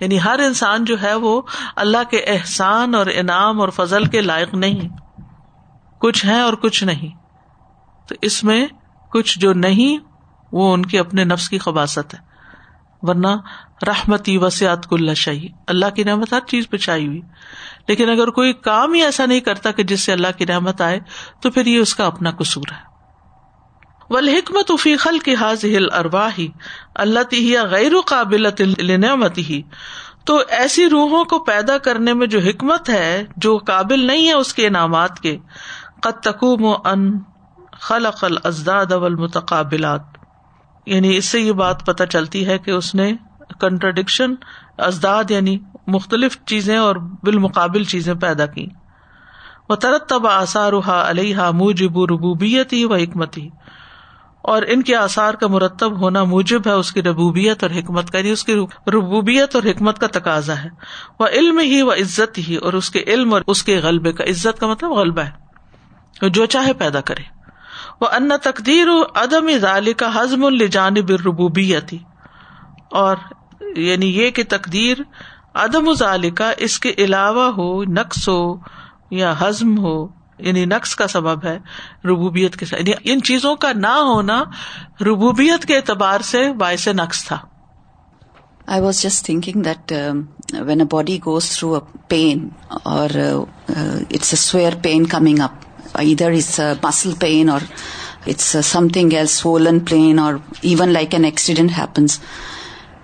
[0.00, 1.40] یعنی ہر انسان جو ہے وہ
[1.84, 4.88] اللہ کے احسان اور انعام اور فضل کے لائق نہیں
[6.00, 7.14] کچھ ہے اور کچھ نہیں
[8.08, 8.64] تو اس میں
[9.12, 9.98] کچھ جو نہیں
[10.58, 12.28] وہ ان کے اپنے نفس کی خباصت ہے
[13.08, 13.28] ورنہ
[13.86, 17.20] رحمتی وسیعت کل شاہی اللہ کی نعمت ہر چیز پہ چھائی ہوئی
[17.88, 20.98] لیکن اگر کوئی کام ہی ایسا نہیں کرتا کہ جس سے اللہ کی نعمت آئے
[21.42, 22.88] تو پھر یہ اس کا اپنا قصور ہے
[24.14, 25.82] ولحکمت فیخل خلق هذه
[27.00, 28.02] اللہ تی هي غیر و
[28.36, 29.60] لنعمته
[30.30, 33.06] تو ایسی روحوں کو پیدا کرنے میں جو حکمت ہے
[33.46, 35.36] جو قابل نہیں ہے اس کے انعامات کے
[36.08, 36.68] قد تقوم
[37.90, 40.09] خل اقل الازداد والمتقابلات
[40.86, 43.12] یعنی اس سے یہ بات پتا چلتی ہے کہ اس نے
[43.60, 44.34] کنٹرڈکشن
[44.88, 45.58] ازداد یعنی
[45.94, 48.66] مختلف چیزیں اور بالمقابل چیزیں پیدا کی
[49.68, 51.48] وہ ترت تب آسارو ہا علیہ
[51.96, 52.72] و بت
[53.38, 53.48] ہی
[54.50, 58.18] اور ان کے آثار کا مرتب ہونا موجب ہے اس کی ربوبیت اور حکمت کا
[58.18, 58.54] یعنی اس کی
[58.94, 60.68] ربوبیت اور حکمت کا تقاضا ہے
[61.20, 64.24] وہ علم ہی و عزت ہی اور اس کے علم اور اس کے غلبے کا
[64.30, 67.22] عزت کا مطلب غلبہ ہے جو چاہے پیدا کرے
[68.00, 68.88] وہ ان تقدیر
[69.22, 69.48] عدم
[69.98, 71.98] کا ہزم الجانب ربوبیتی
[73.00, 73.16] اور
[73.76, 75.02] یعنی یہ کہ تقدیر
[75.98, 77.66] ظال کا اس کے علاوہ ہو
[77.98, 78.38] نقص ہو
[79.20, 79.94] یا ہزم ہو
[80.46, 81.56] یعنی نقص کا سبب ہے
[82.08, 84.42] ربوبیت کے ساتھ یعنی ان چیزوں کا نہ ہونا
[85.06, 87.38] ربوبیت کے اعتبار سے باعث نقص تھا
[88.74, 89.92] I was just thinking that
[90.66, 92.48] when a body goes through a pain
[92.94, 93.18] اور
[93.68, 97.60] it's a severe pain coming up Either it's a muscle pain or
[98.26, 102.20] it's something else, swollen pain, or even like an accident happens.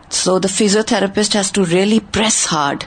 [0.08, 2.86] So the physiotherapist has to really press hard.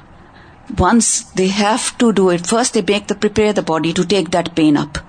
[0.77, 4.77] Once they have to do it, first they prepare the body to take that pain
[4.77, 4.99] up.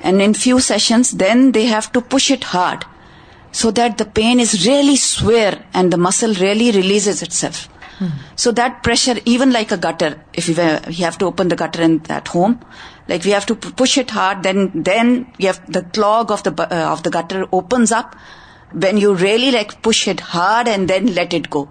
[0.00, 2.84] And in few sessions, then they have to push it hard
[3.52, 7.64] so that the pain is really severe and the muscle really releases itself.
[8.36, 11.80] So that pressure even like a gutter if you you have to open the gutter
[11.82, 12.52] in that home
[13.08, 17.04] like we have to push it hard then then you the clog of the of
[17.04, 18.10] the gutter opens up
[18.82, 21.64] when you really like push it hard and then let it go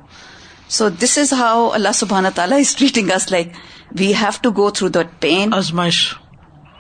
[0.78, 3.52] so this is how اللہ سبحان تعالیٰ is treating us like
[4.00, 6.02] we have to go through pain ازمائش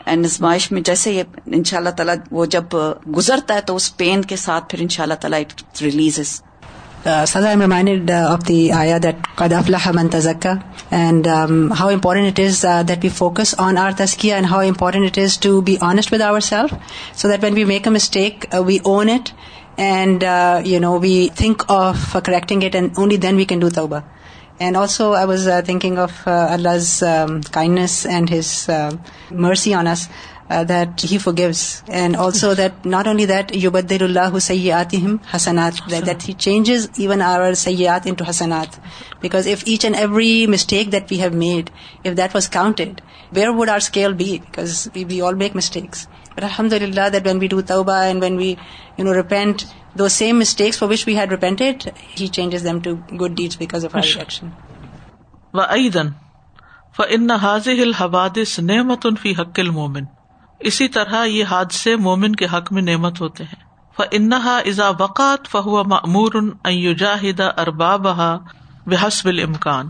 [0.05, 2.75] and ازمائش میں جیسے یہ ان شاء اللہ تعالیٰ وہ جب
[3.17, 6.41] گزرتا ہے تو اس پین کے ساتھ پھر ان شاء اللہ تعالیٰ it releases us
[7.05, 10.53] Uh, Sada, I'm reminded uh, of the ayah that qad aflaha man tazakka,
[10.89, 14.61] and um, how important it is uh, that we focus on our tazkiyah, and how
[14.61, 16.73] important it is to be honest with ourselves,
[17.13, 19.33] so that when we make a mistake, we own it,
[19.77, 20.25] and
[21.03, 24.03] we think of correcting it, and only then we can do tawbah.
[24.57, 28.67] And also I was thinking of Allah's um, kindness and His
[29.47, 30.07] mercy on us,
[30.69, 31.59] that he forgives
[31.99, 34.93] and also that not only that you بدر اللہ سیات
[35.35, 38.77] حسنات that he changes even our سیات in to Hasanat
[39.21, 41.69] because of each and every mistake that we have made
[42.07, 43.01] of that was counted
[43.35, 46.07] where would our scale be because we we all make mistakes
[46.41, 48.49] الحمد للہ that when we do توبا and when we
[48.97, 49.63] you know repent
[49.99, 51.87] do same mistakes for which we had repented
[52.19, 54.49] he changes them to good deed because of our ریشن
[55.57, 55.97] و عید
[56.97, 58.37] ف ان حاض الحباد
[58.69, 60.03] نعمت فی حق المومن
[60.69, 63.63] اسی طرح یہ حادثے مومن کے حق میں نعمت ہوتے ہیں
[63.97, 64.01] ف
[64.51, 68.07] ازا وقات فہو فامور ارباب
[69.03, 69.89] حسب المکان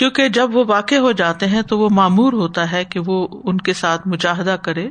[0.00, 3.16] کیونکہ جب وہ واقع ہو جاتے ہیں تو وہ معمور ہوتا ہے کہ وہ
[3.52, 4.86] ان کے ساتھ مجاہدہ کرے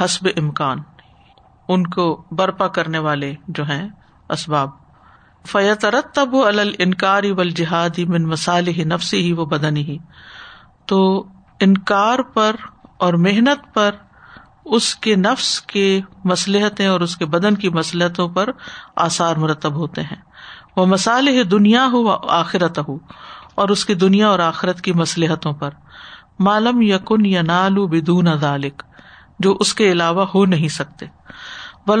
[0.00, 0.78] حسب امکان
[1.74, 2.06] ان کو
[2.42, 3.82] برپا کرنے والے جو ہیں
[4.38, 4.70] اسباب
[5.52, 9.98] فیترت تب وہ الکاری و الجہادی بن مسالح ہی نفسی ہی وہ بدن ہی
[10.92, 11.02] تو
[11.68, 12.56] انکار پر
[13.06, 13.94] اور محنت پر
[14.76, 15.84] اس کے نفس کے
[16.30, 18.50] مصلحتیں اور اس کے بدن کی مصلحتوں پر
[19.06, 20.16] آثار مرتب ہوتے ہیں
[20.76, 22.06] وہ مسالح دنیا ہو
[22.40, 22.96] آخرت ہو
[23.62, 25.70] اور اس کی دنیا اور آخرت کی مصلحتوں پر
[26.48, 28.82] معلوم یقن یا نالو بدون ذالک
[29.44, 31.06] جو اس کے علاوہ ہو نہیں سکتے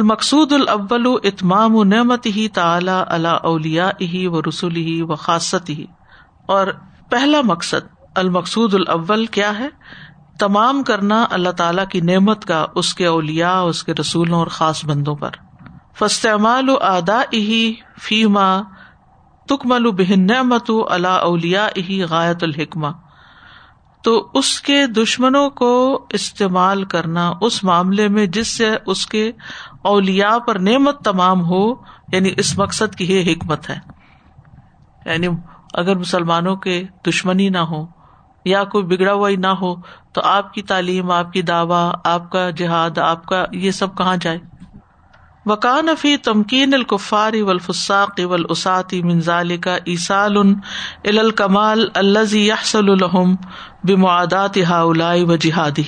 [0.06, 5.84] مقصود المقس اتمام و نعمت ہی اللہ اولیا ہی و رسول ہی و خاصت ہی
[6.56, 6.66] اور
[7.10, 9.68] پہلا مقصد المقصود الاول کیا ہے
[10.42, 14.84] تمام کرنا اللہ تعالیٰ کی نعمت کا اس کے اولیا اس کے رسولوں اور خاص
[14.84, 15.36] بندوں پر
[16.70, 17.58] و ادا اہی
[18.06, 18.46] فیما
[19.48, 22.90] تکمل بہن نعمت اللہ اولیا اہی غایت الحکمہ
[24.04, 25.70] تو اس کے دشمنوں کو
[26.20, 29.24] استعمال کرنا اس معاملے میں جس سے اس کے
[29.94, 31.62] اولیا پر نعمت تمام ہو
[32.12, 33.78] یعنی اس مقصد کی یہ حکمت ہے
[35.04, 35.28] یعنی
[35.84, 37.84] اگر مسلمانوں کے دشمنی نہ ہو
[38.44, 39.74] یا کوئی بگڑا ہوا ہی نہ ہو
[40.14, 44.16] تو آپ کی تعلیم آپ کی دعوی آپ کا جہاد آپ کا یہ سب کہاں
[44.22, 44.38] جائے
[45.46, 49.56] وکان فی تمکین القفار و الفساق و الساطی منظال
[51.36, 53.22] کامال اللہ
[53.86, 55.80] بے مدا تہا و جہاد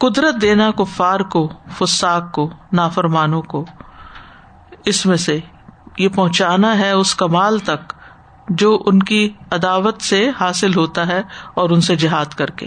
[0.00, 2.48] قدرت دینا کفار کو فساق کو
[2.80, 3.64] نافرمانوں کو
[4.92, 5.38] اس میں سے
[5.98, 7.92] یہ پہنچانا ہے اس کمال تک
[8.60, 9.18] جو ان کی
[9.56, 11.20] عداوت سے حاصل ہوتا ہے
[11.62, 12.66] اور ان سے جہاد کر کے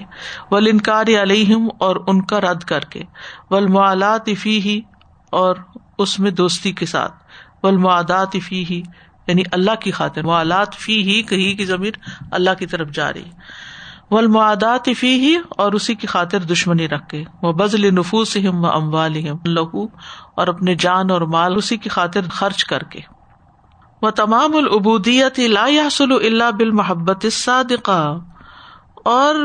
[0.52, 3.02] ول انکار علیہم اور ان کا رد کر کے
[3.52, 4.80] ولمالات افی ہی
[5.42, 5.56] اور
[6.06, 7.14] اس میں دوستی کے ساتھ
[7.64, 8.82] ول المادات افی ہی
[9.28, 11.94] یعنی اللہ کی خاطر مالات فی ہی کہی کی ضمیر
[12.40, 13.30] اللہ کی طرف جا رہی
[14.12, 18.66] ول المادات افی ہی اور اسی کی خاطر دشمنی رکھ کے وہ بزل نفوس ہم
[18.76, 19.86] اموال ہم لہو
[20.44, 23.02] اور اپنے جان اور مال اسی کی خاطر خرچ کر کے
[24.18, 27.26] تمام العبودیت لا یحصل اللہ بال محبت
[29.06, 29.36] اور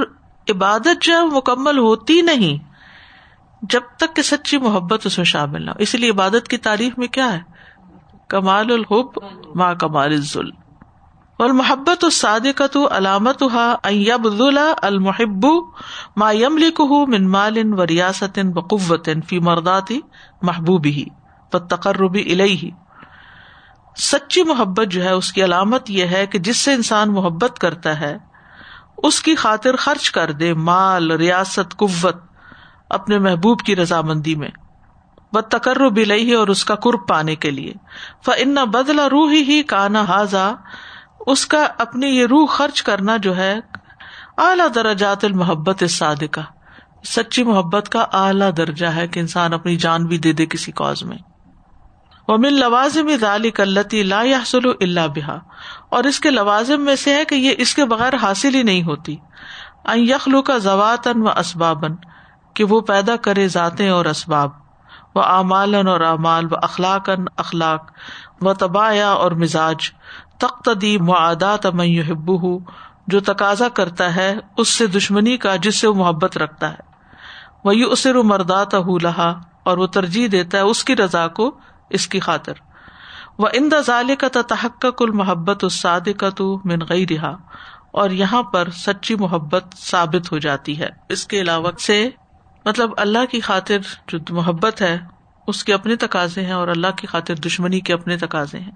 [0.50, 2.58] عبادت جو ہے مکمل ہوتی نہیں
[3.72, 6.98] جب تک کہ سچی محبت اس میں شامل نہ ہو اسی لیے عبادت کی تعریف
[6.98, 7.40] میں کیا ہے
[8.34, 9.18] کمال الحب
[9.60, 10.18] ما کمال
[11.44, 12.04] اور محبت
[12.56, 13.42] کا تو علامت
[13.84, 15.46] المحب
[16.22, 19.98] ما یم لک ہُن مالن وریاست بکن فی مرداتی
[20.50, 21.04] محبوبی ہی
[21.70, 22.70] تقربی الی
[23.98, 27.98] سچی محبت جو ہے اس کی علامت یہ ہے کہ جس سے انسان محبت کرتا
[28.00, 28.16] ہے
[29.08, 32.16] اس کی خاطر خرچ کر دے مال ریاست قوت
[32.96, 34.48] اپنے محبوب کی رضامندی میں
[35.34, 37.72] وہ تکر بلئی اور اس کا قرب پانے کے لیے
[38.24, 40.50] ف ان بدلا روح ہی کانا حاضا
[41.34, 43.54] اس کا اپنی یہ روح خرچ کرنا جو ہے
[44.44, 46.40] اعلی درجات المحبت صادقہ
[47.14, 51.02] سچی محبت کا اعلی درجہ ہے کہ انسان اپنی جان بھی دے دے کسی کاز
[51.02, 51.18] میں
[52.28, 55.36] مل لوازم ذالی لا يحصل اللہ بحا
[55.96, 58.82] اور اس کے لوازم میں سے ہے کہ یہ اس کے بغیر حاصل ہی نہیں
[58.88, 59.16] ہوتی
[59.96, 61.94] یخلو کا زوات و اسبابن
[62.54, 64.50] کہ وہ پیدا کرے ذاتے اور اسباب
[65.16, 67.90] و اعمال اور و اخلاق اخلاق
[68.46, 69.90] و تبایا اور مزاج
[70.40, 71.66] تخت دی مادات
[73.12, 76.88] جو تقاضا کرتا ہے اس سے دشمنی کا جس سے وہ محبت رکھتا ہے
[77.64, 81.50] وہ یو اسر مردات اور وہ ترجیح دیتا ہے اس کی رضا کو
[81.98, 82.58] اس کی خاطر
[83.42, 87.36] وہ ان دزال کا تحق کل محبت اس ساد کا تو من گئی رہا
[88.00, 91.96] اور یہاں پر سچی محبت ثابت ہو جاتی ہے اس کے علاوہ سے
[92.66, 94.96] مطلب اللہ کی خاطر جو محبت ہے
[95.52, 98.72] اس کے اپنے تقاضے ہیں اور اللہ کی خاطر دشمنی کے اپنے تقاضے ہیں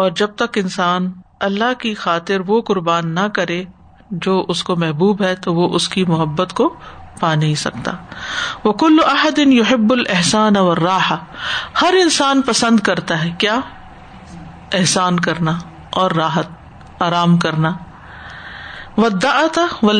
[0.00, 1.10] اور جب تک انسان
[1.48, 3.62] اللہ کی خاطر وہ قربان نہ کرے
[4.26, 6.74] جو اس کو محبوب ہے تو وہ اس کی محبت کو
[7.20, 7.92] پا نہیں سکتا
[8.64, 8.98] وہ کل
[9.44, 11.12] ان یحب الحسان اور راہ
[11.82, 13.58] ہر انسان پسند کرتا ہے کیا
[14.78, 15.16] احسان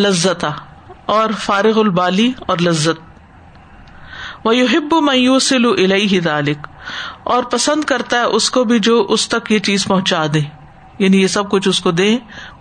[0.02, 0.50] لذتا
[1.16, 3.00] اور فارغ البالی اور لذت
[4.44, 5.64] وہ یوحب میوسل
[6.24, 6.66] دالک
[7.32, 10.40] اور پسند کرتا ہے اس کو بھی جو اس تک یہ چیز پہنچا دے
[10.98, 12.16] یعنی یہ سب کچھ اس کو دے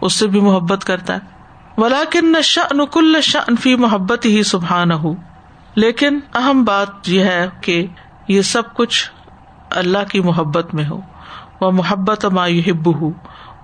[0.06, 1.30] اس سے بھی محبت کرتا ہے
[1.78, 5.14] ولاکن شن کل شن فی محبت ہی سبحان ہو
[5.76, 7.86] لیکن اہم بات یہ ہے کہ
[8.28, 9.10] یہ سب کچھ
[9.82, 11.00] اللہ کی محبت میں ہو
[11.62, 13.10] وہ محبت ما ہب ہو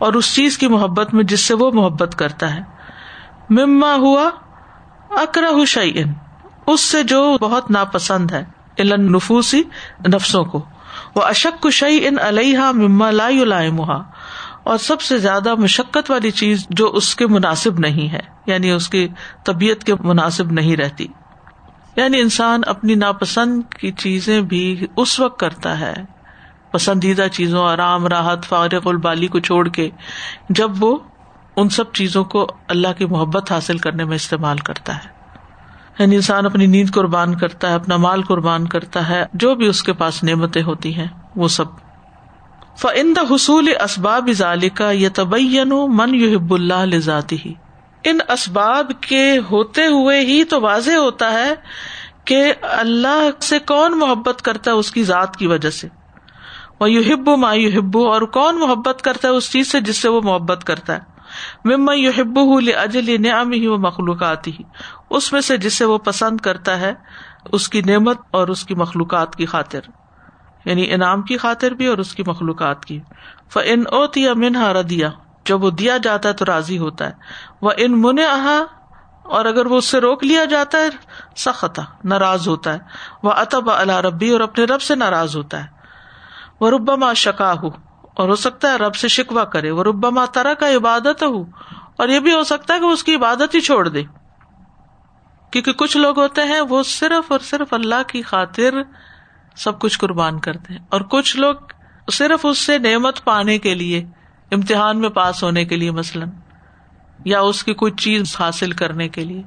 [0.06, 2.62] اور اس چیز کی محبت میں جس سے وہ محبت کرتا ہے
[3.60, 4.30] مما ہوا
[5.22, 8.43] اکرا ہُش اس سے جو بہت ناپسند ہے
[9.13, 9.62] نفوسی
[10.13, 10.62] نفسوں کو
[11.15, 13.80] وہ اشک شعی ان علیہ مما لا لائم
[14.71, 18.88] اور سب سے زیادہ مشقت والی چیز جو اس کے مناسب نہیں ہے یعنی اس
[18.95, 19.06] کی
[19.49, 21.06] طبیعت کے مناسب نہیں رہتی
[21.97, 24.63] یعنی انسان اپنی ناپسند کی چیزیں بھی
[25.03, 25.93] اس وقت کرتا ہے
[26.71, 29.89] پسندیدہ چیزوں آرام راحت فارغ البالی کو چھوڑ کے
[30.62, 30.95] جب وہ
[31.62, 35.15] ان سب چیزوں کو اللہ کی محبت حاصل کرنے میں استعمال کرتا ہے
[35.99, 39.84] یعنی انسان اپنی نیند قربان کرتا ہے اپنا مال قربان کرتا ہے جو بھی اس
[39.89, 41.08] کے پاس نعمتیں ہوتی ہیں
[41.43, 41.86] وہ سب
[42.81, 44.27] فن دا حصول اسباب
[45.19, 47.53] تبین من یو حب اللہ لذاتی ہی
[48.09, 51.53] ان اسباب کے ہوتے ہوئے ہی تو واضح ہوتا ہے
[52.31, 52.41] کہ
[52.77, 55.87] اللہ سے کون محبت کرتا ہے اس کی ذات کی وجہ سے
[56.79, 60.63] وہ یو مایوہبو اور کون محبت کرتا ہے اس چیز سے جس سے وہ محبت
[60.71, 61.15] کرتا ہے
[61.69, 64.53] مما یو ہبو ہُو لج لام ہی وہ مخلوقات ہی
[65.17, 66.93] اس میں سے جسے وہ پسند کرتا ہے
[67.57, 69.89] اس کی نعمت اور اس کی مخلوقات کی خاطر
[70.67, 72.99] یعنی انعام کی خاطر بھی اور اس کی مخلوقات کی
[73.97, 75.10] اوت یا منہا ردیا
[75.49, 78.58] جب وہ دیا جاتا ہے تو راضی ہوتا ہے وہ ان من احا
[79.38, 80.89] اور اگر وہ اس سے روک لیا جاتا ہے
[81.45, 81.80] سخت
[82.13, 86.69] ناراض ہوتا ہے وہ اتب اللہ ربی اور اپنے رب سے ناراض ہوتا ہے وہ
[86.77, 87.69] ربما شکا ہو
[88.21, 91.43] اور ہو سکتا ہے رب سے شکوا کرے وہ ربما ترا کا عبادت ہو
[92.03, 94.03] اور یہ بھی ہو سکتا ہے کہ اس کی عبادت ہی چھوڑ دے
[95.51, 98.82] کیونکہ کچھ لوگ ہوتے ہیں وہ صرف اور صرف اللہ کی خاطر
[99.63, 101.74] سب کچھ قربان کرتے ہیں اور کچھ لوگ
[102.13, 104.04] صرف اس سے نعمت پانے کے لیے
[104.58, 106.30] امتحان میں پاس ہونے کے لیے مثلاً
[107.32, 109.41] یا اس کی کوئی چیز حاصل کرنے کے لیے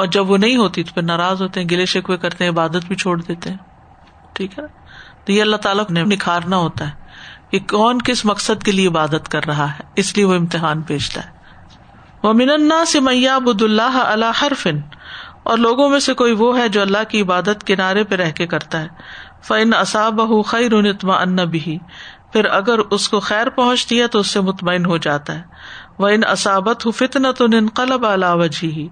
[0.00, 2.86] اور جب وہ نہیں ہوتی تو پھر ناراض ہوتے ہیں گلے شکوے کرتے ہیں عبادت
[2.88, 4.64] بھی چھوڑ دیتے ہیں ٹھیک ہے
[5.24, 7.06] تو یہ اللہ تعالیٰ نے نکھارنا ہوتا ہے
[7.50, 11.24] کہ کون کس مقصد کے لیے عبادت کر رہا ہے اس لیے وہ امتحان پیشتا
[11.26, 11.36] ہے
[12.22, 14.80] وہ من سے میاں بد اللہ اللہ حرفن
[15.50, 18.46] اور لوگوں میں سے کوئی وہ ہے جو اللہ کی عبادت کنارے پہ رہ کے
[18.54, 18.88] کرتا ہے
[19.48, 21.76] فن اصاب خیر انتما ان بھی
[22.32, 26.08] پھر اگر اس کو خیر پہنچتی ہے تو اس سے مطمئن ہو جاتا ہے وہ
[26.16, 26.22] ان
[26.84, 27.46] ہو فتنا تو
[28.08, 28.86] علاوج ہی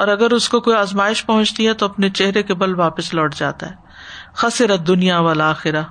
[0.00, 3.34] اور اگر اس کو کوئی آزمائش پہنچتی ہے تو اپنے چہرے کے بل واپس لوٹ
[3.38, 3.94] جاتا ہے
[4.42, 5.82] خسرت دنیا والا آخرہ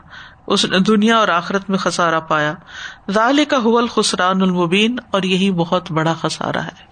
[0.56, 2.54] اس نے دنیا اور آخرت میں خسارا پایا
[3.17, 6.91] ظال کا حول خسران المبین اور یہی بہت بڑا خسارا ہے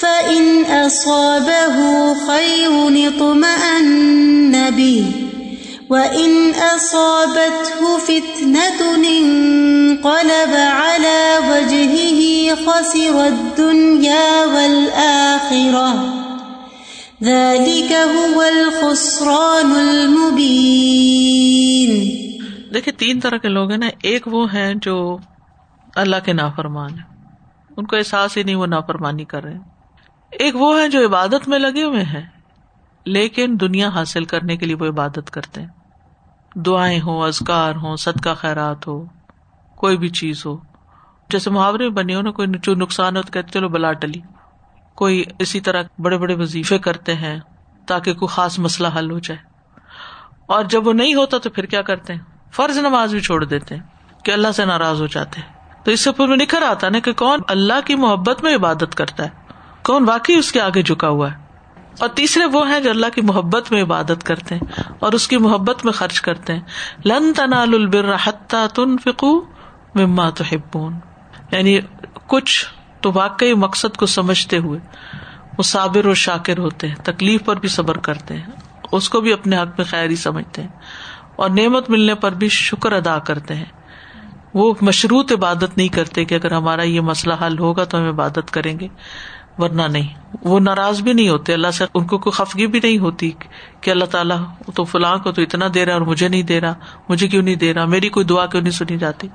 [0.00, 9.30] فَإِنْ أَصَابَهُ خَيْرٌ اطْمَأَنَّ بِهِ وَإِنْ أَصَابَتْهُ فِتْنَةٌ
[10.14, 21.94] عَلَى وَجْهِهِ خَسِرَ الدُّنْيَا وَالْآخِرَةَ ذَلِكَ هُوَ الْخُسْرَانُ الْمُبِينُ
[22.78, 24.98] دیکھیں تین طرح کے لوگ ہیں نا ایک وہ ہیں جو
[26.04, 27.08] اللہ کے نافرمان ہیں
[27.76, 29.62] ان کو احساس ہی نہیں وہ نافرمانی کر رہے ہیں
[30.44, 32.24] ایک وہ ہے جو عبادت میں لگے ہوئے ہیں
[33.16, 38.34] لیکن دنیا حاصل کرنے کے لیے وہ عبادت کرتے ہیں دعائیں ہوں ازکار ہوں صدقہ
[38.38, 39.02] خیرات ہو
[39.80, 40.56] کوئی بھی چیز ہو
[41.30, 44.20] جیسے محاورے میں بنے ہو نا کوئی جو نقصان ہو تو کہتے چلو بلا ٹلی
[45.02, 47.38] کوئی اسی طرح بڑے بڑے وظیفے کرتے ہیں
[47.88, 49.38] تاکہ کوئی خاص مسئلہ حل ہو جائے
[50.54, 52.20] اور جب وہ نہیں ہوتا تو پھر کیا کرتے ہیں
[52.56, 53.82] فرض نماز بھی چھوڑ دیتے ہیں
[54.24, 56.98] کہ اللہ سے ناراض ہو جاتے ہیں تو اس سے پھر میں نکھر آتا نا
[57.08, 59.44] کہ کون اللہ کی محبت میں عبادت کرتا ہے
[59.86, 61.44] کون واقعی اس کے آگے جکا ہوا ہے
[62.04, 65.36] اور تیسرے وہ ہیں جو اللہ کی محبت میں عبادت کرتے ہیں اور اس کی
[65.44, 67.62] محبت میں خرچ کرتے ہیں لن تنا
[70.52, 70.98] ہبون
[71.52, 71.76] یعنی
[72.34, 72.54] کچھ
[73.02, 74.78] تو واقعی مقصد کو سمجھتے ہوئے
[75.58, 79.32] وہ صابر اور شاکر ہوتے ہیں تکلیف پر بھی صبر کرتے ہیں اس کو بھی
[79.32, 80.92] اپنے حق میں ہی سمجھتے ہیں
[81.44, 83.70] اور نعمت ملنے پر بھی شکر ادا کرتے ہیں
[84.58, 88.50] وہ مشروط عبادت نہیں کرتے کہ اگر ہمارا یہ مسئلہ حل ہوگا تو ہم عبادت
[88.58, 88.88] کریں گے
[89.58, 92.98] ورنہ نہیں وہ ناراض بھی نہیں ہوتے اللہ سے ان کو کوئی خفگی بھی نہیں
[92.98, 93.30] ہوتی
[93.84, 94.36] کہ اللہ تعالیٰ
[94.74, 96.74] تو فلاں کو تو اتنا دے رہا اور مجھے نہیں دے رہا
[97.08, 99.28] مجھے کیوں نہیں دے رہا میری کوئی دعا کیوں نہیں سنی جاتی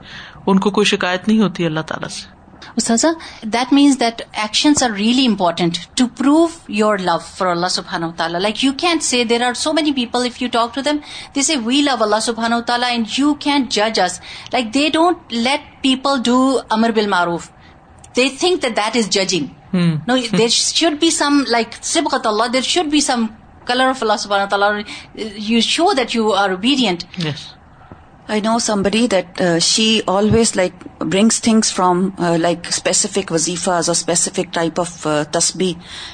[0.47, 2.39] ان کو کوئی شکایت نہیں ہوتی اللہ تعالیٰ سے
[2.81, 6.45] that that means actions are really important to prove
[6.81, 10.25] your love for Allah Subhan wa Ta'ala you can see there are so many people
[10.25, 10.97] if you talk to them
[11.39, 14.19] this a we love Allah Subhan wa Ta'ala and you can جج as
[14.53, 16.39] like they don't let people do
[16.77, 17.49] amr bil maroof
[18.17, 22.62] they think that that is judging no there should be some like سیب قطل there
[22.73, 23.25] should be some
[23.67, 24.69] colour of اللہ آس تعالیٰ
[25.49, 27.05] you show that you are obedient
[28.29, 32.05] I know somebody that she always like brings things from
[32.39, 35.71] like specific وظیفاز specific type of تسبی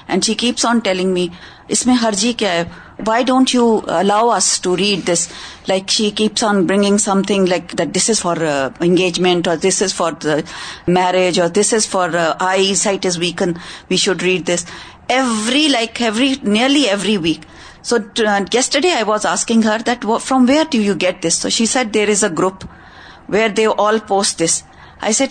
[0.07, 1.27] and she keeps on telling me
[1.75, 2.63] اس میں ہر جی کیا ہے
[3.07, 5.27] why don't you allow us to read this
[5.69, 8.41] like she keeps on bringing something like that this is for
[8.79, 10.25] engagement اور this is for
[10.99, 13.51] marriage or this is for I said is weekend
[13.89, 14.65] we should read this
[15.17, 17.45] every like every nearly every week
[17.89, 17.95] so
[18.53, 21.65] guest day I was asking her that from where do you get this so she
[21.73, 22.63] said there is a group
[23.33, 24.41] where they all post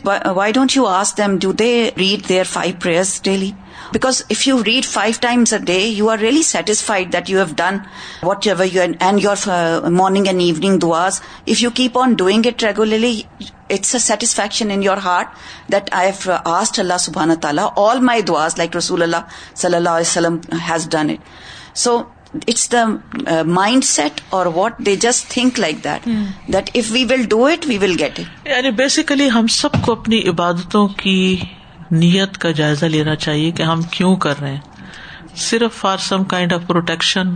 [0.04, 3.50] why don't you ask them do they read their five prayers daily
[3.92, 7.78] because if you read five times day you are really satisfied that you have done
[8.58, 13.94] whatever and or morning and evening دواز if you keep on doing it regularly it's
[13.94, 15.36] a satisfaction in you heart
[15.72, 20.00] that I have asked Allah سبحان تعالیٰ آل مائی this like رسول اللہ صلی اللہ
[20.00, 22.00] علیہ وسلم has done it so
[22.48, 22.84] it's the
[23.84, 26.06] mindset or what they just think like that
[26.52, 29.92] that if we will do it we will get it یعنی basically ہم سب کو
[29.92, 31.18] اپنی عبادتوں کی
[31.90, 34.74] نیت کا جائزہ لینا چاہیے کہ ہم کیوں کر رہے ہیں
[35.48, 37.34] صرف for some kind of protection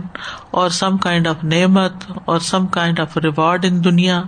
[0.59, 4.21] اور سم کائنڈ آف نعمت اور some kind of reward in دنیا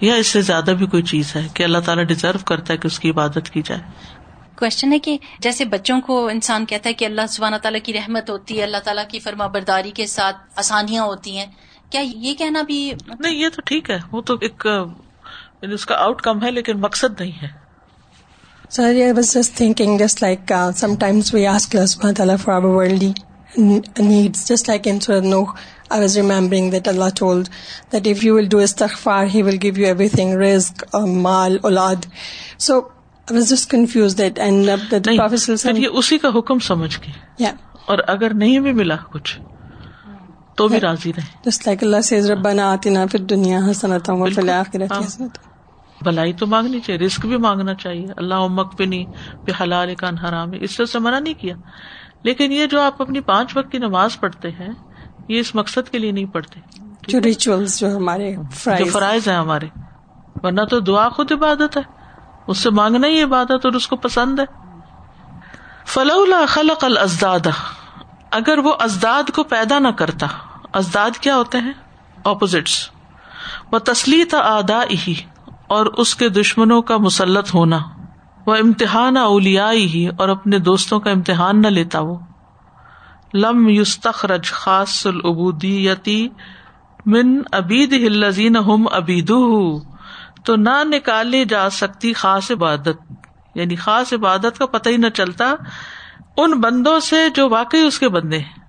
[0.00, 2.86] یا اس سے زیادہ بھی کوئی چیز ہے کہ اللہ تعالیٰ ڈیزرو کرتا ہے کہ
[2.86, 3.80] اس کی عبادت کی جائے
[4.62, 8.30] کوشچن ہے کہ جیسے بچوں کو انسان کہتا ہے کہ اللہ سبحانہ تعالیٰ کی رحمت
[8.30, 11.46] ہوتی ہے اللہ تعالیٰ کی فرما برداری کے ساتھ آسانیاں ہوتی ہیں
[11.94, 15.86] کیا یہ کہنا بھی مطلب نہیں یہ تو ٹھیک ہے وہ تو ایک یعنی اس
[15.86, 17.48] کا آؤٹ کم ہے لیکن مقصد نہیں ہے
[18.76, 20.52] sir I was just thinking just like
[21.02, 23.12] sometimes we ask Allah سبحانہ تعالیٰ for our worldly
[24.12, 25.42] needs just like in sir no
[25.96, 27.48] I was remembering that Allah told
[27.92, 29.86] that if you will do استغفار he will give you
[30.18, 30.84] everything risk
[31.28, 32.06] مال اولاد
[32.68, 32.80] سو
[33.30, 37.10] اسی کا حکم سمجھ کے
[37.92, 39.38] اور اگر نہیں بھی ملا کچھ
[40.56, 41.50] تو بھی راضی رہے
[44.80, 45.02] ہاں۔
[46.04, 48.34] بھلائی تو مانگنی چاہیے رسک بھی مانگنا چاہیے اللہ
[48.80, 49.04] نہیں
[49.44, 51.54] بے حلال کان حرام اس سے منع نہیں کیا
[52.28, 54.68] لیکن یہ جو آپ اپنی پانچ وقت کی نماز پڑھتے ہیں
[55.28, 56.56] یہ اس مقصد کے لیے نہیں پڑھتے
[57.08, 59.66] جو ریچولس جو ہمارے فرائض ہیں ہمارے
[60.42, 61.82] ورنہ تو دعا خود عبادت ہے
[62.50, 64.44] اس سے مانگنا ہی عبادت اور اس کو پسند ہے
[65.94, 67.46] فلولا خلق الزداد
[68.38, 70.26] اگر وہ ازداد کو پیدا نہ کرتا
[70.80, 71.72] ازداد کیا ہوتے ہیں
[72.32, 72.68] اپوزٹ
[73.72, 74.22] وہ تسلی
[75.06, 75.14] ہی
[75.76, 77.78] اور اس کے دشمنوں کا مسلط ہونا
[78.46, 82.16] وہ امتحان اولیا ہی اور اپنے دوستوں کا امتحان نہ لیتا وہ
[83.34, 86.16] لم یوستخ رج خاص العبودیتی
[87.14, 89.30] من ابید ہلزین ہم ابید
[90.44, 93.28] تو نہ نکالی جا سکتی خاص عبادت
[93.58, 95.52] یعنی خاص عبادت کا پتہ ہی نہ چلتا
[96.42, 98.60] ان بندوں سے جو واقعی اس کے بندے ہیں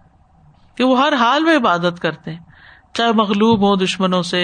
[0.77, 4.43] کہ وہ ہر حال میں عبادت کرتے ہیں چاہے مغلوب ہوں دشمنوں سے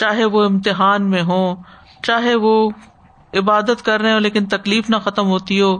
[0.00, 1.54] چاہے وہ امتحان میں ہوں
[2.06, 2.54] چاہے وہ
[3.40, 5.72] عبادت کر رہے ہوں لیکن تکلیف نہ ختم ہوتی ہو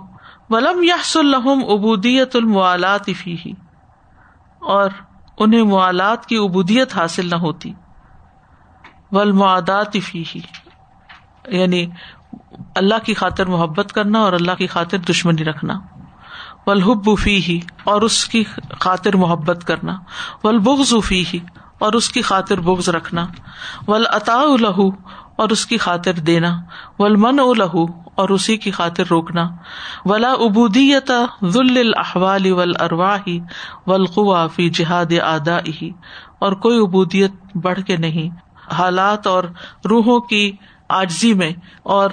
[0.50, 3.36] ولم یس الحم ابودیت الموالات افی
[4.76, 4.90] اور
[5.44, 7.72] انہیں موالات کی عبودیت حاصل نہ ہوتی
[9.12, 10.40] ولمعادات فی ہی
[11.52, 11.84] یعنی
[12.80, 15.76] اللہ کی خاطر محبت کرنا اور اللہ کی خاطر دشمنی رکھنا
[17.26, 18.42] ہی اور اس کی
[18.78, 19.98] خاطر محبت کرنا
[23.88, 24.88] ول اطاء الہو
[25.44, 26.52] اور اس کی خاطر دینا
[26.98, 27.84] ول من ا لہو
[28.22, 29.44] اور اسی کی خاطر روکنا
[30.10, 30.32] ولا
[31.52, 33.36] ذل الاحوال ول ارواہی
[34.54, 35.58] فی جہاد ادا
[36.46, 37.32] اور کوئی ابودیت
[37.62, 38.28] بڑھ کے نہیں
[38.78, 39.42] حالات اور
[39.90, 40.44] روحوں کی
[40.98, 41.50] آجزی میں
[41.94, 42.10] اور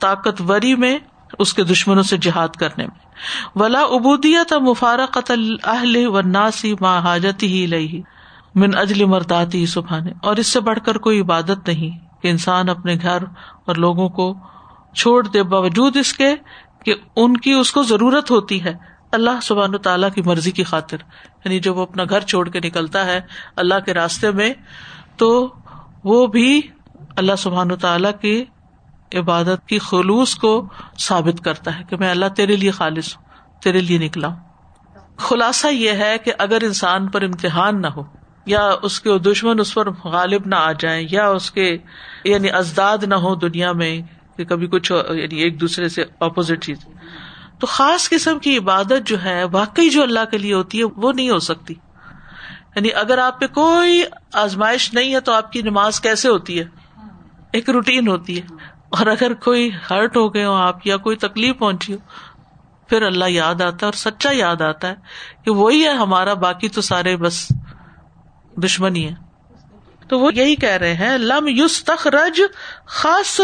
[0.00, 0.96] طاقتوری میں
[1.44, 3.04] اس کے دشمنوں سے جہاد کرنے میں
[3.62, 5.18] ولا ابودیت مفارق
[6.12, 6.98] و ناسی ما
[7.42, 8.02] لئی
[8.62, 12.94] من اجل مرداتی سبحان اور اس سے بڑھ کر کوئی عبادت نہیں کہ انسان اپنے
[13.02, 13.24] گھر
[13.70, 14.32] اور لوگوں کو
[14.94, 16.34] چھوڑ دے باوجود اس کے
[16.84, 18.74] کہ ان کی اس کو ضرورت ہوتی ہے
[19.16, 20.96] اللہ سبحان و تعالیٰ کی مرضی کی خاطر
[21.44, 23.20] یعنی جب وہ اپنا گھر چھوڑ کے نکلتا ہے
[23.64, 24.52] اللہ کے راستے میں
[25.18, 25.28] تو
[26.10, 26.48] وہ بھی
[27.22, 28.32] اللہ سبحان تعالیٰ کی
[29.18, 30.50] عبادت کی خلوص کو
[31.00, 34.44] ثابت کرتا ہے کہ میں اللہ تیرے لیے خالص ہوں تیرے لیے نکلا ہوں
[35.28, 38.02] خلاصہ یہ ہے کہ اگر انسان پر امتحان نہ ہو
[38.52, 41.68] یا اس کے دشمن اس پر غالب نہ آ جائیں یا اس کے
[42.32, 43.92] یعنی ازداد نہ ہو دنیا میں
[44.36, 46.84] کہ کبھی کچھ یعنی ایک دوسرے سے اپوزٹ چیز
[47.60, 51.12] تو خاص قسم کی عبادت جو ہے واقعی جو اللہ کے لیے ہوتی ہے وہ
[51.12, 51.74] نہیں ہو سکتی
[52.76, 54.02] یعنی اگر آپ پہ کوئی
[54.46, 56.64] آزمائش نہیں ہے تو آپ کی نماز کیسے ہوتی ہے
[57.56, 58.54] ایک روٹین ہوتی ہے
[58.98, 62.48] اور اگر کوئی ہرٹ ہو گئے ہو آپ یا کوئی تکلیف پہنچی ہو
[62.90, 66.68] پھر اللہ یاد آتا ہے اور سچا یاد آتا ہے کہ وہی ہے ہمارا باقی
[66.76, 67.38] تو سارے بس
[68.64, 69.14] دشمنی ہے
[70.10, 71.82] تو وہ یہی کہہ رہے ہیں لم یوس
[73.00, 73.40] خاص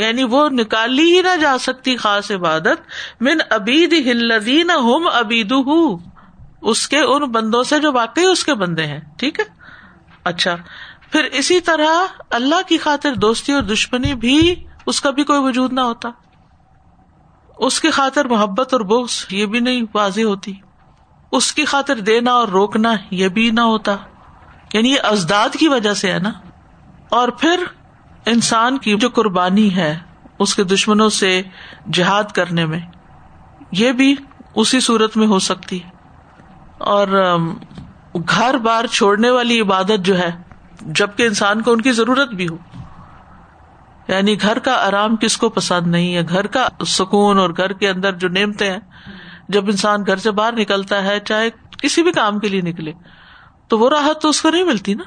[0.00, 2.90] یعنی وہ نکالی ہی نہ جا سکتی خاص عبادت
[3.28, 5.52] من ابید ہلدین ہم ابید
[6.72, 9.44] اس کے ان بندوں سے جو واقعی اس کے بندے ہیں ٹھیک ہے
[10.32, 10.54] اچھا
[11.12, 14.34] پھر اسی طرح اللہ کی خاطر دوستی اور دشمنی بھی
[14.92, 16.08] اس کا بھی کوئی وجود نہ ہوتا
[17.66, 20.52] اس کی خاطر محبت اور بغض یہ بھی نہیں واضح ہوتی
[21.38, 23.96] اس کی خاطر دینا اور روکنا یہ بھی نہ ہوتا
[24.72, 26.30] یعنی یہ ازداد کی وجہ سے ہے نا
[27.18, 27.62] اور پھر
[28.32, 29.90] انسان کی جو قربانی ہے
[30.44, 31.30] اس کے دشمنوں سے
[31.98, 32.80] جہاد کرنے میں
[33.80, 34.14] یہ بھی
[34.62, 35.78] اسی صورت میں ہو سکتی
[36.96, 37.08] اور
[38.28, 40.30] گھر بار چھوڑنے والی عبادت جو ہے
[40.86, 42.56] جبکہ انسان کو ان کی ضرورت بھی ہو
[44.08, 47.88] یعنی گھر کا آرام کس کو پسند نہیں ہے گھر کا سکون اور گھر کے
[47.88, 48.78] اندر جو نیمتے ہیں
[49.56, 51.48] جب انسان گھر سے باہر نکلتا ہے چاہے
[51.82, 52.92] کسی بھی کام کے لیے نکلے
[53.68, 55.04] تو وہ راحت تو اس کو نہیں ملتی نا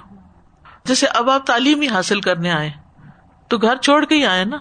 [0.88, 2.70] جیسے اب آپ تعلیم ہی حاصل کرنے آئے
[3.50, 4.58] تو گھر چھوڑ کے ہی آئے نا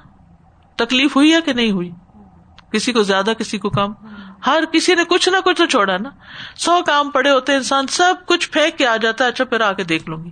[0.84, 1.90] تکلیف ہوئی ہے کہ نہیں ہوئی
[2.72, 3.92] کسی کو زیادہ کسی کو کم
[4.46, 6.10] ہر کسی نے کچھ نہ کچھ تو چھوڑا نا
[6.64, 9.72] سو کام پڑے ہوتے انسان سب کچھ پھینک کے آ جاتا ہے اچھا پھر آ
[9.80, 10.30] کے دیکھ لوں گی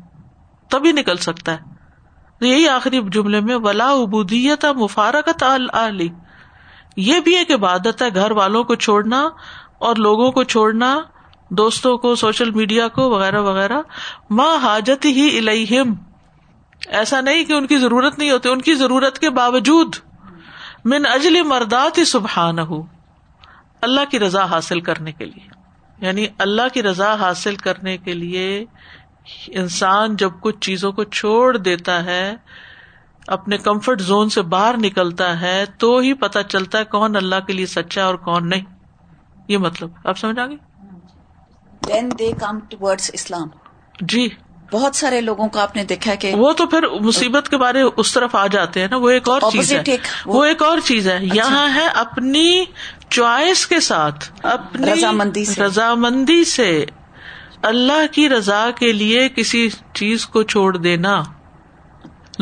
[0.71, 5.45] تبھی نکل سکتا ہے یہی آخری جملے میں ولا ابودیت مفارکت
[7.09, 9.21] یہ بھی ایک عبادت ہے گھر والوں کو چھوڑنا
[9.89, 10.89] اور لوگوں کو چھوڑنا
[11.61, 13.81] دوستوں کو سوشل میڈیا کو وغیرہ وغیرہ
[14.41, 15.93] ماں حاجت ہی الہم
[17.03, 19.97] ایسا نہیں کہ ان کی ضرورت نہیں ہوتی ان کی ضرورت کے باوجود
[20.95, 22.83] من اجل مردات ہی سبحان ہو
[23.89, 25.57] اللہ کی رضا حاصل کرنے کے لیے
[26.07, 28.47] یعنی اللہ کی رضا حاصل کرنے کے لیے
[29.63, 32.25] انسان جب کچھ چیزوں کو چھوڑ دیتا ہے
[33.37, 37.53] اپنے کمفرٹ زون سے باہر نکلتا ہے تو ہی پتا چلتا ہے کون اللہ کے
[37.53, 38.65] لیے سچا اور کون نہیں
[39.49, 40.57] یہ مطلب آپ سمجھ آگے
[41.89, 43.49] دین دے کم ٹو اسلام
[44.13, 44.29] جی
[44.71, 48.13] بہت سارے لوگوں کو آپ نے دیکھا کہ وہ تو پھر مصیبت کے بارے اس
[48.15, 49.73] طرف آ جاتے ہیں نا وہ ایک اور چیز
[50.27, 52.65] وہ ایک اور چیز ہے اچھا۔ یہاں ہے اپنی
[53.09, 56.71] چوائس کے ساتھ اپنی رضامندی رضامندی سے
[57.67, 59.69] اللہ کی رضا کے لیے کسی
[60.01, 61.23] چیز کو چھوڑ دینا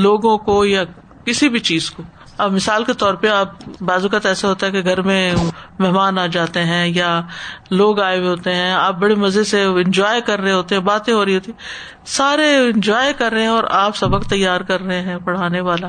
[0.06, 0.82] لوگوں کو یا
[1.26, 2.02] کسی بھی چیز کو
[2.44, 3.52] اب مثال کے طور پہ آپ
[3.90, 5.32] بازو کا ایسا ہوتا ہے کہ گھر میں
[5.78, 7.08] مہمان آ جاتے ہیں یا
[7.70, 11.12] لوگ آئے ہوئے ہوتے ہیں آپ بڑے مزے سے انجوائے کر رہے ہوتے ہیں باتیں
[11.14, 11.52] ہو رہی ہوتی
[12.16, 15.88] سارے انجوائے کر رہے ہیں اور آپ سبق تیار کر رہے ہیں پڑھانے والا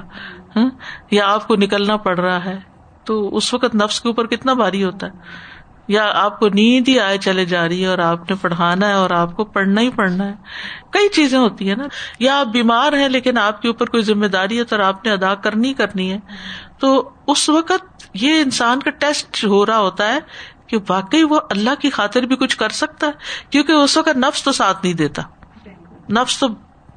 [1.11, 2.57] یا آپ کو نکلنا پڑ رہا ہے
[3.05, 5.45] تو اس وقت نفس کے اوپر کتنا بھاری ہوتا ہے
[5.93, 8.93] یا آپ کو نیند ہی آئے چلے جا رہی ہے اور آپ نے پڑھانا ہے
[8.93, 10.33] اور آپ کو پڑھنا ہی پڑھنا ہے
[10.91, 11.87] کئی چیزیں ہوتی ہیں نا
[12.19, 15.11] یا آپ بیمار ہیں لیکن آپ کے اوپر کوئی ذمہ داری ہے تو آپ نے
[15.11, 16.17] ادا کرنی کرنی ہے
[16.79, 16.91] تو
[17.33, 20.19] اس وقت یہ انسان کا ٹیسٹ ہو رہا ہوتا ہے
[20.71, 24.43] کہ واقعی وہ اللہ کی خاطر بھی کچھ کر سکتا ہے کیونکہ اس وقت نفس
[24.43, 25.21] تو ساتھ نہیں دیتا
[26.17, 26.47] نفس تو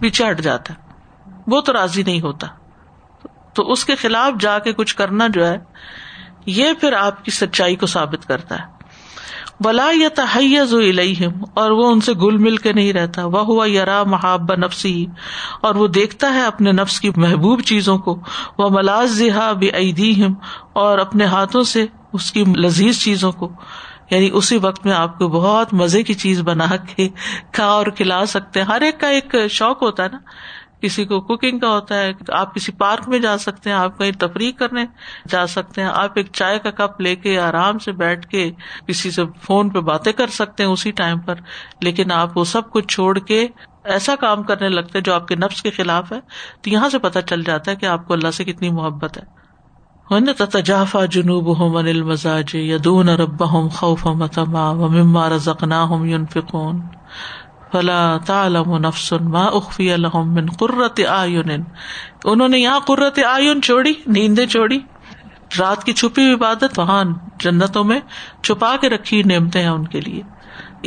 [0.01, 2.47] پیچھے ہٹ جاتا ہے وہ تو راضی نہیں ہوتا
[3.55, 5.57] تو اس کے خلاف جا کے کچھ کرنا جو ہے
[6.59, 8.79] یہ پھر آپ کی سچائی کو ثابت کرتا ہے
[9.65, 10.61] بلا یا تحیہ
[11.63, 14.93] اور وہ ان سے گل مل کے نہیں رہتا وہ ہوا یا را محاب نفسی
[15.69, 18.15] اور وہ دیکھتا ہے اپنے نفس کی محبوب چیزوں کو
[18.59, 19.65] وہ ملاز ملازیحاب
[20.85, 21.85] اور اپنے ہاتھوں سے
[22.19, 23.49] اس کی لذیذ چیزوں کو
[24.11, 27.09] یعنی اسی وقت میں آپ کو بہت مزے کی چیز بنا کے
[27.59, 30.19] کھا اور کھلا سکتے ہر ایک کا ایک شوق ہوتا ہے نا
[30.83, 34.11] کسی کو کوکنگ کا ہوتا ہے آپ کسی پارک میں جا سکتے ہیں آپ کہیں
[34.21, 34.85] تفریح کرنے
[35.31, 38.51] جا سکتے ہیں آپ ایک چائے کا کپ لے کے آرام سے بیٹھ کے
[38.87, 41.41] کسی سے فون پہ باتیں کر سکتے ہیں اسی ٹائم پر
[41.89, 43.47] لیکن آپ وہ سب کچھ چھوڑ کے
[43.97, 46.19] ایسا کام کرنے لگتے جو آپ کے نفس کے خلاف ہے
[46.63, 49.29] تو یہاں سے پتا چل جاتا ہے کہ آپ کو اللہ سے کتنی محبت ہے
[50.53, 56.81] تجافا جنوب ہوں انل مزاج یادون ربا ہوں خوف متما ر زکنا ہوں یون فکون
[57.73, 59.43] فلا تعلم نفس ما
[59.79, 60.99] لهم من قرۃ
[61.49, 63.19] نے اعین قرت
[64.17, 64.79] نیندیں چھوڑی
[65.59, 67.05] رات کی چھپی ہوئی عبادت وہاں
[67.45, 68.01] جنتوں میں
[68.43, 70.23] چھپا کے رکھی نعمتیں ہیں ان کے لیے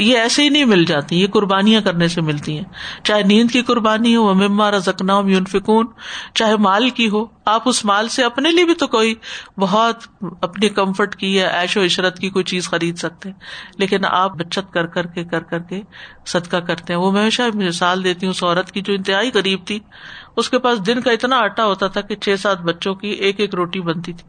[0.06, 2.64] یہ ایسے ہی نہیں مل جاتی یہ قربانیاں کرنے سے ملتی ہیں
[3.10, 5.22] چاہے نیند کی قربانی ہو امارا زخنا
[5.52, 5.88] فکون
[6.36, 9.14] چاہے مال کی ہو آپ اس مال سے اپنے لیے بھی تو کوئی
[9.60, 10.04] بہت
[10.48, 14.36] اپنے کمفرٹ کی یا عیش و عشرت کی کوئی چیز خرید سکتے ہیں لیکن آپ
[14.40, 15.82] بچت کر کر کے کر کر کے
[16.34, 19.66] صدقہ کرتے ہیں وہ میں ہمیشہ مثال دیتی ہوں اس عورت کی جو انتہائی غریب
[19.68, 19.80] تھی
[20.42, 23.40] اس کے پاس دن کا اتنا آٹا ہوتا تھا کہ چھ سات بچوں کی ایک
[23.40, 24.28] ایک روٹی بنتی تھی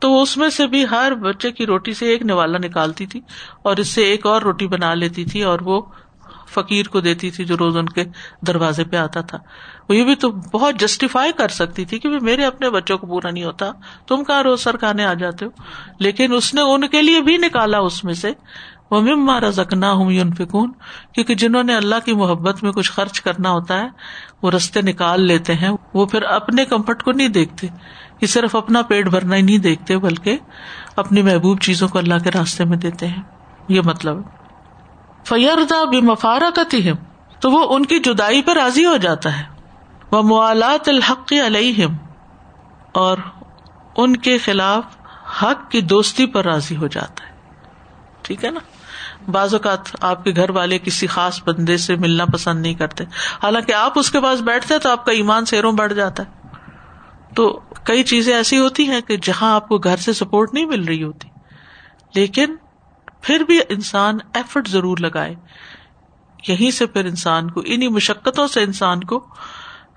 [0.00, 3.20] تو وہ اس میں سے بھی ہر بچے کی روٹی سے ایک نوالا نکالتی تھی
[3.70, 5.80] اور اس سے ایک اور روٹی بنا لیتی تھی اور وہ
[6.54, 8.04] فقیر کو دیتی تھی جو روز ان کے
[8.46, 9.38] دروازے پہ آتا تھا
[9.88, 13.30] وہ یہ بھی تو بہت جسٹیفائی کر سکتی تھی کہ میرے اپنے بچوں کو پورا
[13.30, 13.70] نہیں ہوتا
[14.08, 15.50] تم کہاں روز سر کھانے آ جاتے ہو
[16.06, 18.32] لیکن اس نے ان کے لیے بھی نکالا اس میں سے
[18.90, 20.70] وہ مارا زکنا ہوں یون فکون
[21.14, 23.88] کیونکہ جنہوں نے اللہ کی محبت میں کچھ خرچ کرنا ہوتا ہے
[24.42, 27.66] وہ رستے نکال لیتے ہیں وہ پھر اپنے کمفرٹ کو نہیں دیکھتے
[28.20, 30.38] کہ صرف اپنا پیٹ بھرنا ہی نہیں دیکھتے بلکہ
[31.04, 33.22] اپنی محبوب چیزوں کو اللہ کے راستے میں دیتے ہیں
[33.76, 34.35] یہ مطلب ہے
[35.28, 39.44] فیردا بے مفارا تو وہ ان کی جدائی پر راضی ہو جاتا ہے
[40.10, 41.96] وہ موالات الحق علیہم
[43.04, 43.18] اور
[44.04, 44.96] ان کے خلاف
[45.42, 47.64] حق کی دوستی پر راضی ہو جاتا ہے
[48.28, 48.60] ٹھیک ہے نا
[49.36, 53.04] بعض اوقات آپ کے گھر والے کسی خاص بندے سے ملنا پسند نہیں کرتے
[53.42, 56.54] حالانکہ آپ اس کے پاس بیٹھتے تو آپ کا ایمان سیروں بڑھ جاتا ہے
[57.38, 57.48] تو
[57.90, 61.02] کئی چیزیں ایسی ہوتی ہیں کہ جہاں آپ کو گھر سے سپورٹ نہیں مل رہی
[61.02, 61.28] ہوتی
[62.14, 62.54] لیکن
[63.26, 65.34] پھر بھی انسان ایفرٹ ضرور لگائے
[66.48, 69.16] یہیں سے پھر انسان کو انہیں مشقتوں سے انسان کو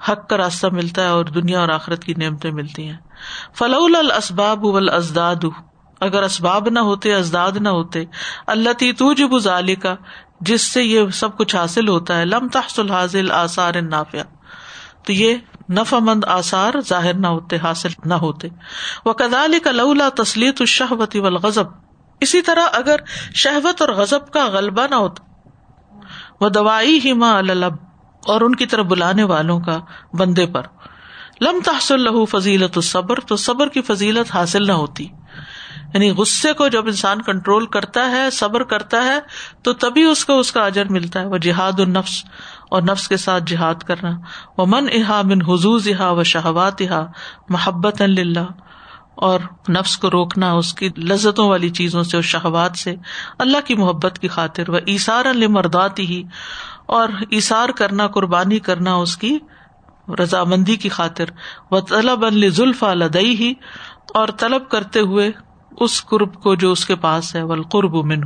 [0.08, 2.96] حق کا راستہ ملتا ہے اور دنیا اور آخرت کی نعمتیں ملتی ہیں
[3.58, 5.46] فلول الاسباب والازداد
[6.08, 8.04] اگر اسباب نہ ہوتے ازداد نہ ہوتے
[8.56, 8.92] اللہ تی
[9.44, 9.94] ظالی کا
[10.52, 12.48] جس سے یہ سب کچھ حاصل ہوتا ہے لم
[13.44, 14.24] آثار نافیہ
[15.06, 15.36] تو یہ
[15.80, 18.48] نفامند آثار ظاہر نہ ہوتے حاصل نہ ہوتے
[19.06, 21.22] وہ کدال کا لولا تسلیت تو شہ وتی
[22.26, 23.00] اسی طرح اگر
[23.42, 25.28] شہوت اور غذب کا غلبہ نہ ہوتا
[26.42, 27.76] وہ دوائی ہی ماں الب
[28.34, 29.78] اور ان کی طرف بلانے والوں کا
[30.20, 30.66] بندے پر
[31.42, 35.04] لم تحصل لہو فضیلت الصبر تو صبر کی فضیلت حاصل نہ ہوتی
[35.94, 39.18] یعنی غصے کو جب انسان کنٹرول کرتا ہے صبر کرتا ہے
[39.68, 42.24] تو تبھی اس کو اس کا اجر ملتا ہے وہ جہاد النفس
[42.78, 44.10] اور نفس کے ساتھ جہاد کرنا
[44.58, 47.04] وہ من احا من حضوز احا و شہوات یہاں
[47.56, 48.52] محبت اللہ
[49.28, 49.40] اور
[49.76, 52.94] نفس کو روکنا اس کی لذتوں والی چیزوں سے اور شہبات سے
[53.46, 56.22] اللہ کی محبت کی خاطر وہ ایسار المردات مرداتی
[57.00, 57.10] اور
[57.40, 59.38] اشار کرنا قربانی کرنا اس کی
[60.20, 61.30] رضامندی کی خاطر
[61.72, 61.80] وہ
[62.28, 63.54] الزلف لدئی ہی
[64.22, 65.30] اور طلب کرتے ہوئے
[65.86, 68.22] اس قرب کو جو اس کے پاس ہے ولقرب قرب و من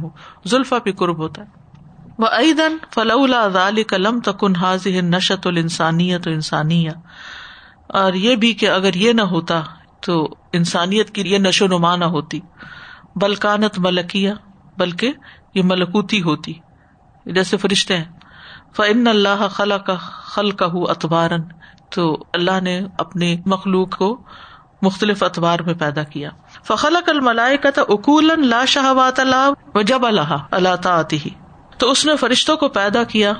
[0.53, 1.61] زلفا بھی قرب ہوتا ہے
[2.21, 8.69] وہ عیدن فلاح العلی قلم تکن حاض نشت انسانیت انسانیہ انسانی اور یہ بھی کہ
[8.81, 9.61] اگر یہ نہ ہوتا
[10.05, 10.15] تو
[10.57, 12.39] انسانیت کے لیے نشو نما نہ ہوتی
[13.23, 14.33] بلکانت ملکیا
[14.77, 15.11] بلکہ
[15.57, 16.53] یہ ملکوتی ہوتی
[17.37, 19.95] جیسے فرشتے ہیں اللہ خلا کا
[20.57, 21.49] کا خل
[21.95, 22.03] تو
[22.37, 22.73] اللہ نے
[23.03, 24.07] اپنے مخلوق کو
[24.87, 26.29] مختلف اتوار میں پیدا کیا
[26.69, 31.29] فخلا کل ملائے کا اکول لا شاہ جب اللہ اللہ تا آتی ہی
[31.83, 33.33] تو اس نے فرشتوں کو پیدا کیا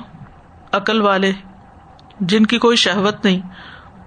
[0.80, 1.32] عقل والے
[2.32, 3.40] جن کی کوئی شہوت نہیں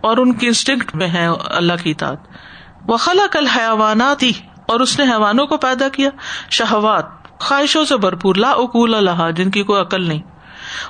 [0.08, 1.28] اور ان کی انسٹنگ میں ہے
[1.60, 4.32] اللہ کی تعداد و خلا کل حیوانات ہی
[4.74, 6.10] اور اس نے حیوانوں کو پیدا کیا
[6.58, 10.22] شہوات خواہشوں سے بھرپور لا اکول اللہ جن کی کوئی عقل نہیں،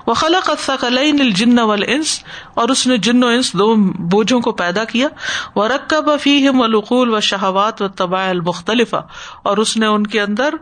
[0.08, 2.18] وہ خلا قدین الجن وال انس
[2.62, 3.74] اور اس نے جن و انس دو
[4.12, 5.08] بوجھوں کو پیدا کیا
[5.56, 10.22] وہ رق بفی ہم القول و شہوات و طبائل مختلف اور اس نے ان کے
[10.22, 10.56] اندر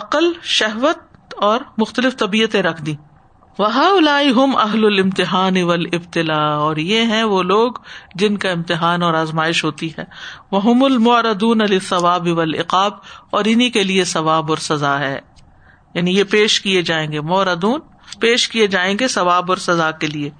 [0.00, 2.94] عقل شہوت اور مختلف طبیعتیں رکھ دی
[3.66, 7.72] اہل المتحان اول ابتلا اور یہ ہیں وہ لوگ
[8.20, 10.04] جن کا امتحان اور آزمائش ہوتی ہے
[10.52, 12.28] وہ ہم المعردون علی ثواب
[12.76, 15.18] اور انہیں کے لیے ثواب اور سزا ہے
[15.94, 17.80] یعنی یہ پیش کیے جائیں گے موردون
[18.20, 20.30] پیش کیے جائیں گے ثواب اور سزا کے لیے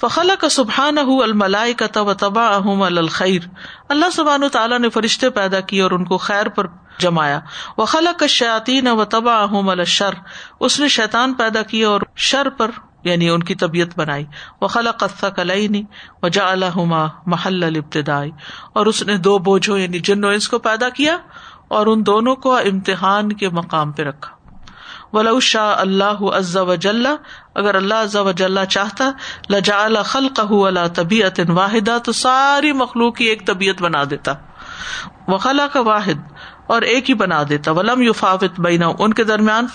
[0.00, 3.46] فخلا کا سبحان اہ الملائی کا طب تبا احم الخیر
[3.94, 6.66] اللہ سبحان تعالیٰ نے فرشتے پیدا کیے اور ان کو خیر پر
[7.02, 7.38] جمایا
[7.76, 9.38] وہ خلق شاطین و تبا
[9.96, 10.14] شر
[10.68, 12.70] اس نے شیتان پیدا کیا اور شر پر
[13.04, 14.24] یعنی ان کی طبیعت بنائی
[14.60, 15.82] وہ خلق قصہ کلئی
[16.22, 18.30] وجا الحما محل البتدائی
[18.82, 21.16] اور اس نے دو بوجھوں یعنی جنو انس کو پیدا کیا
[21.78, 24.32] اور ان دونوں کو امتحان کے مقام پہ رکھا
[25.16, 27.06] ولا شاہ اللہ عز و جل
[27.62, 29.10] اگر اللہ عز و جل چاہتا
[29.50, 34.32] لجا خلق اللہ طبیعت واحدہ تو ساری مخلوق کی ایک طبیعت بنا دیتا
[35.28, 36.26] وہ خلا کا واحد
[36.72, 39.66] اور ایک ہی بنا دیتا ولم یو فاوت بینا ان کے درمیان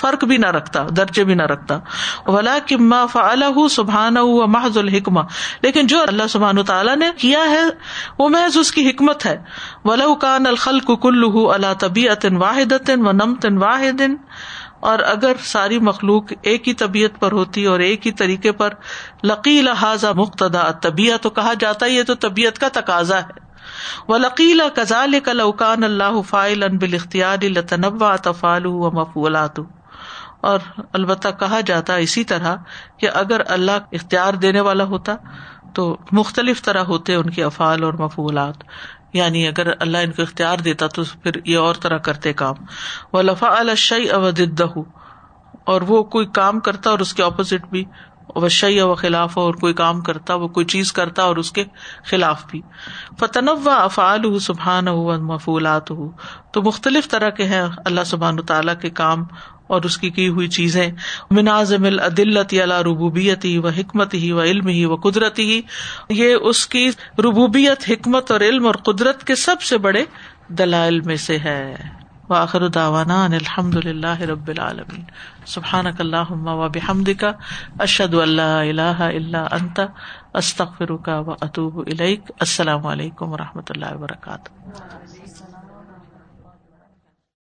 [0.00, 1.78] فرق بھی نہ رکھتا درجے بھی نہ رکھتا
[2.26, 4.16] ولا کما اللہ سبحان
[4.52, 5.20] محض الحکمہ
[5.62, 7.62] لیکن جو اللہ سبحان تعالیٰ نے کیا ہے
[8.18, 9.36] وہ محض اس کی حکمت ہے
[9.84, 14.02] ولا کان الخل کو اللہ طبی عطن واحد و نم تن واحد
[14.88, 18.74] اور اگر ساری مخلوق ایک ہی طبیعت پر ہوتی اور ایک ہی طریقے پر
[19.30, 23.44] لقی لہٰذا مقتدا طبیعت تو کہا جاتا ہے یہ تو طبیعت کا تقاضا ہے
[24.08, 29.74] وَلَقِيلَ كَذَلِكَ لَوْ كَانَ اللَّهُ فَاعِلًا بِالِاخْتِيَارِ لَتَنَوَّعَتْ أَفْعَالُهُ وَمَفْعُولَاتُهُ
[30.48, 30.66] اور
[31.00, 35.16] البتہ کہا جاتا اسی طرح کہ اگر اللہ اختیار دینے والا ہوتا
[35.78, 35.86] تو
[36.20, 38.68] مختلف طرح ہوتے ان کے افعال اور مفولات
[39.20, 42.62] یعنی اگر اللہ ان کو اختیار دیتا تو پھر یہ اور طرح کرتے کام
[43.16, 44.44] وہ لفا الشعی
[45.74, 47.84] اور وہ کوئی کام کرتا اور اس کے اپوزٹ بھی
[48.36, 48.40] و
[48.84, 51.64] و خلاف کوئی کام کرتا وہ کوئی چیز کرتا اور اس کے
[52.10, 52.60] خلاف بھی
[53.20, 56.10] فتن و افعال ہُو سبحان ہو مفولات ہو
[56.52, 59.24] تو مختلف طرح کے ہیں اللہ سبحان تعالیٰ کے کام
[59.74, 60.86] اور اس کی کی ہوئی چیزیں
[61.38, 62.60] مناظم الدلتی
[62.90, 65.60] ربوبیت ہی و حکمت ہی و علم ہی و قدرتی
[66.22, 66.86] یہ اس کی
[67.24, 70.04] ربوبیت حکمت اور علم اور قدرت کے سب سے بڑے
[70.58, 71.60] دلائل میں سے ہے
[72.30, 75.04] وآخر دعوانا ان الحمد للہ رب العالمین
[77.86, 79.02] اشد اللہ
[81.26, 85.05] و اتوب الیک السلام علیکم و رحمۃ اللہ وبرکاتہ